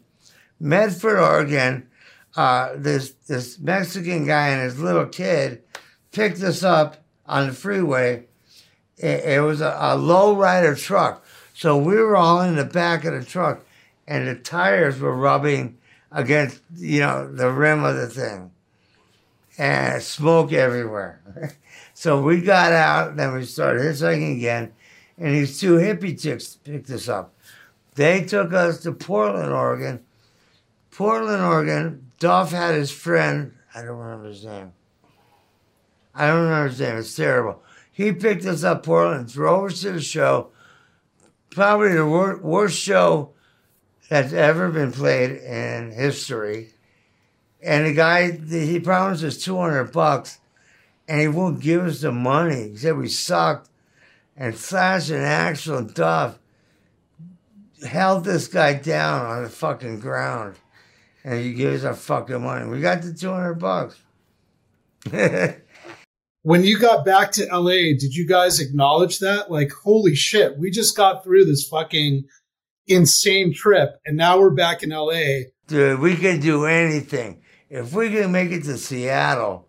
Medford, 0.60 1.18
Oregon, 1.18 1.88
uh, 2.36 2.70
this 2.76 3.12
this 3.26 3.58
Mexican 3.58 4.26
guy 4.26 4.48
and 4.48 4.62
his 4.62 4.78
little 4.78 5.06
kid 5.06 5.62
picked 6.12 6.42
us 6.42 6.62
up 6.62 6.98
on 7.26 7.48
the 7.48 7.52
freeway. 7.52 8.26
It, 8.96 9.24
it 9.24 9.42
was 9.42 9.60
a, 9.60 9.76
a 9.78 9.96
low 9.96 10.34
rider 10.34 10.74
truck. 10.74 11.24
So 11.54 11.76
we 11.76 11.96
were 11.96 12.16
all 12.16 12.40
in 12.40 12.56
the 12.56 12.64
back 12.64 13.04
of 13.04 13.14
the 13.14 13.24
truck 13.24 13.64
and 14.08 14.26
the 14.26 14.34
tires 14.34 14.98
were 14.98 15.14
rubbing 15.14 15.78
against, 16.10 16.60
you 16.74 17.00
know, 17.00 17.30
the 17.30 17.52
rim 17.52 17.84
of 17.84 17.94
the 17.94 18.08
thing. 18.08 18.50
And 19.58 20.02
smoke 20.02 20.52
everywhere. 20.52 21.20
so 21.94 22.22
we 22.22 22.40
got 22.40 22.72
out, 22.72 23.16
then 23.16 23.34
we 23.34 23.44
started 23.44 23.82
hitchhiking 23.82 24.36
again, 24.36 24.72
and 25.18 25.34
these 25.34 25.58
two 25.58 25.74
hippie 25.74 26.20
chicks 26.20 26.56
picked 26.56 26.90
us 26.90 27.08
up. 27.08 27.34
They 27.96 28.24
took 28.24 28.52
us 28.52 28.80
to 28.82 28.92
Portland, 28.92 29.52
Oregon. 29.52 30.04
Portland, 30.98 31.44
Oregon, 31.44 32.11
Duff 32.18 32.50
had 32.50 32.74
his 32.74 32.90
friend, 32.90 33.52
I 33.72 33.82
don't 33.82 33.98
remember 33.98 34.30
his 34.30 34.44
name. 34.44 34.72
I 36.12 36.26
don't 36.26 36.42
remember 36.42 36.70
his 36.70 36.80
name, 36.80 36.96
it's 36.96 37.14
terrible. 37.14 37.62
He 37.92 38.11
picked 38.11 38.44
us 38.44 38.64
up 38.64 38.82
Portland, 38.82 39.32
drove 39.32 39.66
us 39.66 39.82
to 39.82 39.92
the 39.92 40.00
show, 40.00 40.48
probably 41.50 41.94
the 41.94 42.04
wor- 42.04 42.38
worst 42.38 42.76
show 42.76 43.30
that's 44.08 44.32
ever 44.32 44.70
been 44.70 44.90
played 44.90 45.30
in 45.37 45.92
history. 45.92 46.70
And 47.62 47.87
the 47.87 47.94
guy, 47.94 48.32
he 48.32 48.80
promised 48.80 49.22
us 49.22 49.38
200 49.38 49.92
bucks 49.92 50.40
and 51.06 51.20
he 51.20 51.28
won't 51.28 51.61
give 51.61 51.87
us 51.87 52.00
the 52.00 52.11
money. 52.11 52.70
He 52.70 52.76
said 52.76 52.96
we 52.96 53.06
sucked. 53.06 53.70
And 54.37 54.56
Slash 54.56 55.11
and 55.11 55.20
Axl 55.20 55.78
and 55.78 55.94
Duff 55.94 56.40
held 57.87 58.24
this 58.24 58.48
guy 58.48 58.74
down 58.74 59.26
on 59.26 59.44
the 59.44 59.48
fucking 59.48 60.00
ground. 60.00 60.56
And 61.28 61.44
he 61.44 61.52
gave 61.52 61.74
us 61.80 61.84
our 61.84 61.92
fucking 61.92 62.42
money. 62.42 62.66
We 62.70 62.80
got 62.80 63.02
the 63.02 63.12
200 63.12 63.56
bucks. 63.56 64.00
when 66.42 66.64
you 66.64 66.78
got 66.78 67.04
back 67.04 67.32
to 67.32 67.44
LA, 67.54 67.92
did 67.98 68.14
you 68.14 68.26
guys 68.26 68.60
acknowledge 68.60 69.18
that? 69.18 69.50
Like, 69.50 69.70
holy 69.70 70.14
shit, 70.14 70.56
we 70.56 70.70
just 70.70 70.96
got 70.96 71.22
through 71.22 71.44
this 71.44 71.68
fucking 71.68 72.24
insane 72.86 73.52
trip 73.52 74.00
and 74.06 74.16
now 74.16 74.40
we're 74.40 74.48
back 74.48 74.82
in 74.82 74.88
LA. 74.88 75.50
Dude, 75.66 76.00
we 76.00 76.16
can 76.16 76.40
do 76.40 76.64
anything. 76.64 77.42
If 77.68 77.92
we 77.92 78.08
can 78.08 78.32
make 78.32 78.50
it 78.50 78.64
to 78.64 78.78
Seattle, 78.78 79.68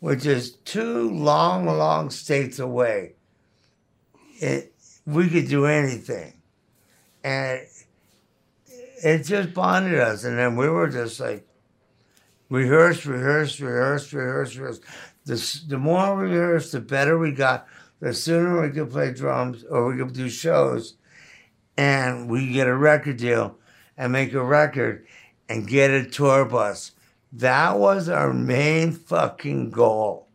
which 0.00 0.26
is 0.26 0.56
two 0.56 1.10
long, 1.10 1.64
long 1.64 2.10
states 2.10 2.58
away, 2.58 3.14
it, 4.40 4.74
we 5.06 5.30
could 5.30 5.48
do 5.48 5.64
anything. 5.64 6.34
And 7.24 7.62
it 9.02 9.24
just 9.24 9.54
bonded 9.54 9.98
us. 9.98 10.24
And 10.24 10.38
then 10.38 10.56
we 10.56 10.68
were 10.68 10.88
just 10.88 11.20
like, 11.20 11.46
rehearse, 12.48 13.06
rehearse, 13.06 13.60
rehearse, 13.60 14.12
rehearse, 14.12 14.56
rehearse. 14.56 14.80
The, 15.24 15.60
the 15.68 15.78
more 15.78 16.16
we 16.16 16.24
rehearsed, 16.24 16.72
the 16.72 16.80
better 16.80 17.18
we 17.18 17.32
got. 17.32 17.66
The 18.00 18.14
sooner 18.14 18.62
we 18.62 18.70
could 18.70 18.90
play 18.90 19.12
drums 19.12 19.64
or 19.64 19.90
we 19.90 19.98
could 19.98 20.12
do 20.12 20.28
shows 20.28 20.94
and 21.76 22.28
we 22.28 22.52
get 22.52 22.66
a 22.66 22.76
record 22.76 23.16
deal 23.16 23.56
and 23.96 24.12
make 24.12 24.32
a 24.34 24.42
record 24.42 25.06
and 25.48 25.66
get 25.66 25.90
a 25.90 26.04
tour 26.04 26.44
bus. 26.44 26.92
That 27.32 27.78
was 27.78 28.08
our 28.08 28.32
main 28.32 28.92
fucking 28.92 29.70
goal. 29.70 30.28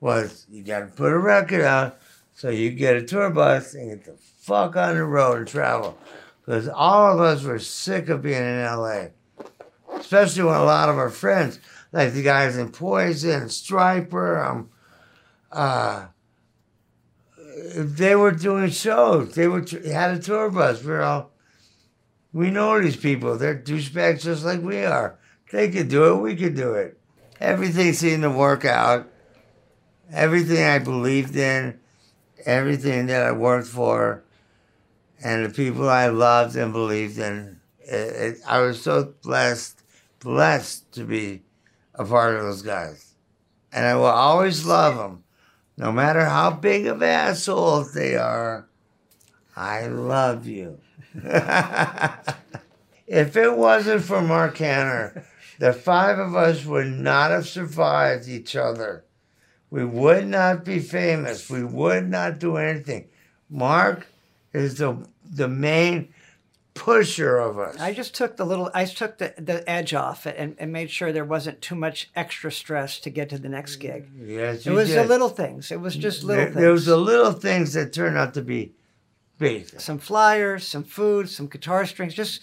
Was 0.00 0.46
you 0.50 0.62
got 0.62 0.80
to 0.80 0.86
put 0.86 1.12
a 1.12 1.18
record 1.18 1.62
out 1.62 1.98
so 2.34 2.50
you 2.50 2.70
get 2.70 2.96
a 2.96 3.04
tour 3.04 3.30
bus 3.30 3.74
and 3.74 3.90
get 3.90 4.04
the 4.04 4.16
fuck 4.40 4.76
on 4.76 4.96
the 4.96 5.04
road 5.04 5.38
and 5.38 5.48
travel. 5.48 5.96
Because 6.44 6.68
all 6.68 7.12
of 7.12 7.20
us 7.20 7.44
were 7.44 7.58
sick 7.58 8.08
of 8.08 8.22
being 8.22 8.42
in 8.42 8.64
LA, 8.64 9.06
especially 9.94 10.42
when 10.42 10.56
a 10.56 10.64
lot 10.64 10.88
of 10.88 10.98
our 10.98 11.10
friends, 11.10 11.60
like 11.92 12.12
the 12.12 12.22
guys 12.22 12.56
in 12.56 12.70
Poison, 12.70 13.44
Stryper, 13.44 14.44
um, 14.44 14.70
uh, 15.52 16.06
they 17.74 18.16
were 18.16 18.32
doing 18.32 18.70
shows. 18.70 19.34
They 19.34 19.46
were 19.46 19.64
had 19.84 20.16
a 20.16 20.18
tour 20.18 20.50
bus. 20.50 20.82
We're 20.82 21.02
all, 21.02 21.30
we 22.32 22.50
know 22.50 22.80
these 22.80 22.96
people. 22.96 23.36
They're 23.36 23.58
douchebags 23.58 24.22
just 24.22 24.44
like 24.44 24.62
we 24.62 24.84
are. 24.84 25.18
They 25.52 25.70
could 25.70 25.88
do 25.88 26.14
it. 26.14 26.22
We 26.22 26.34
could 26.34 26.56
do 26.56 26.74
it. 26.74 26.98
Everything 27.38 27.92
seemed 27.92 28.22
to 28.22 28.30
work 28.30 28.64
out. 28.64 29.08
Everything 30.10 30.64
I 30.64 30.78
believed 30.78 31.36
in, 31.36 31.78
everything 32.44 33.06
that 33.06 33.22
I 33.22 33.32
worked 33.32 33.68
for, 33.68 34.24
and 35.24 35.44
the 35.44 35.50
people 35.50 35.88
I 35.88 36.08
loved 36.08 36.56
and 36.56 36.72
believed 36.72 37.18
in. 37.18 37.60
It, 37.80 37.94
it, 37.94 38.38
I 38.46 38.60
was 38.60 38.80
so 38.80 39.14
blessed, 39.22 39.82
blessed 40.20 40.92
to 40.92 41.04
be 41.04 41.42
a 41.94 42.04
part 42.04 42.36
of 42.36 42.42
those 42.42 42.62
guys. 42.62 43.14
And 43.72 43.86
I 43.86 43.94
will 43.94 44.06
always 44.06 44.64
love 44.64 44.96
them 44.96 45.22
no 45.76 45.90
matter 45.90 46.24
how 46.24 46.50
big 46.50 46.86
of 46.86 47.02
assholes 47.02 47.92
they 47.92 48.14
are, 48.16 48.68
I 49.56 49.86
love 49.86 50.46
you. 50.46 50.78
if 53.06 53.36
it 53.36 53.56
wasn't 53.56 54.02
for 54.02 54.20
Mark 54.22 54.58
Hanna, 54.58 55.24
the 55.58 55.72
five 55.72 56.18
of 56.18 56.34
us 56.36 56.64
would 56.64 56.86
not 56.86 57.30
have 57.30 57.48
survived 57.48 58.28
each 58.28 58.54
other. 58.54 59.04
We 59.70 59.84
would 59.84 60.26
not 60.26 60.64
be 60.64 60.78
famous. 60.78 61.48
We 61.48 61.64
would 61.64 62.08
not 62.08 62.38
do 62.38 62.56
anything. 62.56 63.08
Mark 63.48 64.06
is 64.52 64.76
the 64.76 65.06
the 65.32 65.48
main 65.48 66.12
pusher 66.74 67.38
of 67.38 67.58
us. 67.58 67.78
I 67.80 67.92
just 67.92 68.14
took 68.14 68.36
the 68.36 68.44
little, 68.46 68.70
I 68.74 68.84
took 68.86 69.18
the, 69.18 69.34
the 69.38 69.68
edge 69.68 69.92
off 69.94 70.26
it 70.26 70.36
and, 70.38 70.56
and 70.58 70.72
made 70.72 70.90
sure 70.90 71.12
there 71.12 71.24
wasn't 71.24 71.60
too 71.60 71.74
much 71.74 72.10
extra 72.16 72.50
stress 72.50 72.98
to 73.00 73.10
get 73.10 73.28
to 73.30 73.38
the 73.38 73.48
next 73.48 73.76
gig. 73.76 74.08
Yes, 74.18 74.66
It 74.66 74.70
was 74.70 74.88
did. 74.88 74.98
the 74.98 75.04
little 75.08 75.28
things. 75.28 75.70
It 75.70 75.80
was 75.80 75.94
just 75.96 76.24
little 76.24 76.44
There, 76.44 76.52
things. 76.52 76.62
there 76.62 76.72
was 76.72 76.86
the 76.86 76.96
little 76.96 77.32
things 77.32 77.74
that 77.74 77.92
turned 77.92 78.16
out 78.16 78.34
to 78.34 78.42
be 78.42 78.72
big. 79.38 79.68
some 79.80 79.98
flyers, 79.98 80.66
some 80.66 80.84
food, 80.84 81.28
some 81.28 81.46
guitar 81.46 81.84
strings, 81.86 82.14
just 82.14 82.40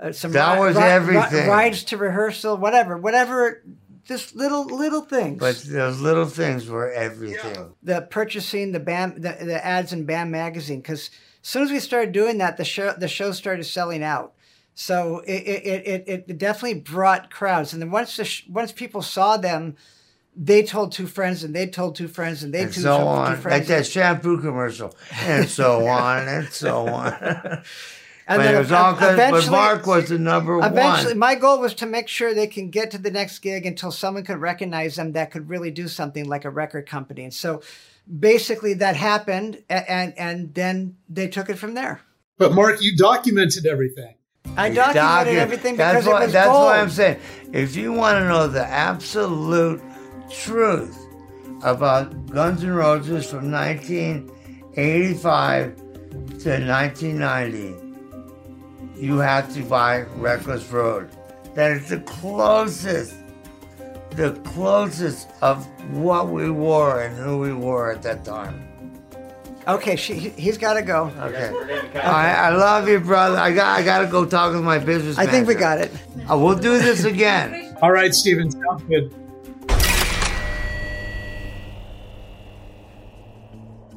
uh, 0.00 0.12
some 0.12 0.32
That 0.32 0.58
was 0.58 0.76
everything. 0.76 1.48
rides 1.48 1.84
to 1.84 1.96
rehearsal, 1.96 2.56
whatever, 2.56 2.96
whatever. 2.98 3.62
Just 4.04 4.34
little 4.34 4.64
little 4.66 5.02
things. 5.02 5.38
But 5.38 5.62
those 5.64 6.00
little 6.00 6.26
things 6.26 6.66
were 6.68 6.90
everything. 6.90 7.72
the 7.84 8.02
purchasing 8.02 8.72
the 8.72 8.80
band 8.80 9.22
the, 9.22 9.36
the 9.44 9.64
ads 9.64 9.92
in 9.92 10.04
Bam 10.04 10.30
magazine 10.32 10.80
because 10.80 11.08
as 11.42 11.48
soon 11.48 11.62
as 11.62 11.70
we 11.70 11.78
started 11.80 12.12
doing 12.12 12.38
that 12.38 12.56
the 12.56 12.64
show 12.64 12.92
the 12.92 13.08
show 13.08 13.32
started 13.32 13.64
selling 13.64 14.02
out 14.02 14.32
so 14.74 15.18
it 15.26 15.42
it, 15.42 15.86
it, 16.08 16.24
it 16.28 16.38
definitely 16.38 16.80
brought 16.80 17.30
crowds 17.30 17.72
and 17.72 17.82
then 17.82 17.90
once 17.90 18.16
the 18.16 18.24
sh- 18.24 18.46
once 18.48 18.72
people 18.72 19.02
saw 19.02 19.36
them 19.36 19.76
they 20.34 20.62
told 20.62 20.92
two 20.92 21.06
friends 21.06 21.44
and 21.44 21.54
they 21.54 21.66
told 21.66 21.94
two 21.94 22.08
friends 22.08 22.42
and 22.42 22.54
they 22.54 22.62
and 22.62 22.72
two, 22.72 22.80
so 22.80 22.96
two 22.96 23.04
on, 23.04 23.32
like 23.32 23.38
friends 23.40 23.68
that 23.68 23.86
shampoo 23.86 24.40
commercial, 24.40 24.94
and 25.20 25.48
so 25.48 25.86
on, 25.88 26.26
and 26.26 26.48
so 26.48 26.88
on. 26.88 27.12
and 27.12 27.62
but 28.26 28.38
then 28.38 28.54
it 28.54 28.58
was 28.58 28.72
all 28.72 28.92
good. 28.94 29.00
But 29.00 29.28
eventually- 29.28 29.50
Mark 29.50 29.86
was 29.86 30.08
the 30.08 30.18
number 30.18 30.56
Eventually, 30.56 30.80
one. 30.80 30.88
Eventually, 30.88 31.14
my 31.14 31.34
goal 31.34 31.60
was 31.60 31.74
to 31.74 31.86
make 31.86 32.08
sure 32.08 32.32
they 32.32 32.46
can 32.46 32.70
get 32.70 32.90
to 32.92 32.98
the 32.98 33.10
next 33.10 33.40
gig 33.40 33.66
until 33.66 33.90
someone 33.90 34.24
could 34.24 34.38
recognize 34.38 34.96
them 34.96 35.12
that 35.12 35.30
could 35.30 35.50
really 35.50 35.70
do 35.70 35.86
something 35.86 36.26
like 36.26 36.46
a 36.46 36.50
record 36.50 36.88
company. 36.88 37.24
And 37.24 37.34
so, 37.34 37.60
basically, 38.18 38.74
that 38.74 38.96
happened, 38.96 39.62
a- 39.70 39.88
and 39.90 40.12
and 40.18 40.54
then 40.54 40.96
they 41.08 41.28
took 41.28 41.48
it 41.50 41.56
from 41.58 41.74
there. 41.74 42.00
But 42.38 42.52
Mark, 42.54 42.82
you 42.82 42.96
documented 42.96 43.66
everything. 43.66 44.14
I 44.56 44.70
documented 44.70 45.34
Docu- 45.34 45.38
everything 45.38 45.76
that's 45.76 45.98
because 46.04 46.12
why, 46.12 46.22
it 46.22 46.24
was 46.26 46.32
That's 46.32 46.48
gold. 46.50 46.64
why 46.64 46.80
I'm 46.80 46.90
saying, 46.90 47.20
if 47.52 47.76
you 47.76 47.92
want 47.92 48.18
to 48.18 48.26
know 48.28 48.48
the 48.48 48.66
absolute 48.66 49.80
truth 50.30 50.98
about 51.62 52.26
Guns 52.32 52.64
N' 52.64 52.72
Roses 52.72 53.30
from 53.30 53.50
1985 53.52 55.76
to 55.76 56.58
1990, 56.58 57.74
you 59.00 59.18
have 59.18 59.52
to 59.54 59.62
buy 59.64 60.02
Reckless 60.16 60.68
Road. 60.70 61.08
That 61.54 61.72
is 61.72 61.88
the 61.88 62.00
closest, 62.00 63.14
the 64.16 64.32
closest 64.44 65.28
of 65.40 65.64
what 65.92 66.28
we 66.28 66.50
were 66.50 67.02
and 67.02 67.16
who 67.16 67.38
we 67.38 67.52
were 67.52 67.92
at 67.92 68.02
that 68.02 68.24
time. 68.24 68.68
Okay, 69.68 69.94
she, 69.96 70.14
he- 70.14 70.28
he's 70.30 70.58
got 70.58 70.74
to 70.74 70.82
go. 70.82 71.10
Okay. 71.18 71.98
I, 72.00 72.48
I 72.48 72.56
love 72.56 72.88
you, 72.88 72.98
brother. 72.98 73.38
I 73.38 73.52
got 73.52 73.78
I 73.78 73.82
got 73.84 74.00
to 74.00 74.06
go 74.08 74.24
talk 74.24 74.52
with 74.52 74.62
my 74.64 74.78
business. 74.78 75.16
I 75.18 75.26
think 75.26 75.46
we 75.46 75.54
got 75.54 75.78
it. 75.78 75.92
Uh, 76.30 76.36
we'll 76.36 76.58
do 76.58 76.78
this 76.78 77.04
again. 77.04 77.76
All 77.80 77.92
right, 77.92 78.12
Steven, 78.12 78.50
sounds 78.50 78.82
good. 78.84 79.14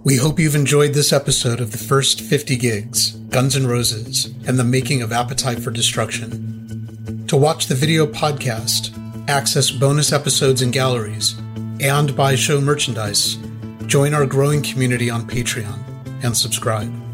We 0.04 0.17
hope 0.17 0.39
you've 0.39 0.54
enjoyed 0.56 0.93
this 0.93 1.12
episode 1.12 1.60
of 1.60 1.71
the 1.71 1.80
first 1.80 2.21
50 2.21 2.56
gigs, 2.58 3.12
Guns 3.12 3.56
N' 3.56 3.65
Roses, 3.65 4.25
and 4.47 4.60
the 4.60 4.63
making 4.63 5.01
of 5.01 5.12
Appetite 5.12 5.60
for 5.60 5.71
Destruction. 5.71 7.25
To 7.28 7.36
watch 7.36 7.65
the 7.65 7.73
video 7.75 8.06
podcast, 8.06 8.91
access 9.27 9.71
bonus 9.71 10.11
episodes 10.11 10.61
and 10.61 10.71
galleries, 10.73 11.35
and 11.79 12.15
buy 12.15 12.35
show 12.35 12.61
merchandise, 12.61 13.38
Join 13.88 14.15
our 14.15 14.25
growing 14.25 14.63
community 14.63 15.11
on 15.11 15.27
Patreon 15.27 15.79
and 16.23 16.35
subscribe. 16.35 17.05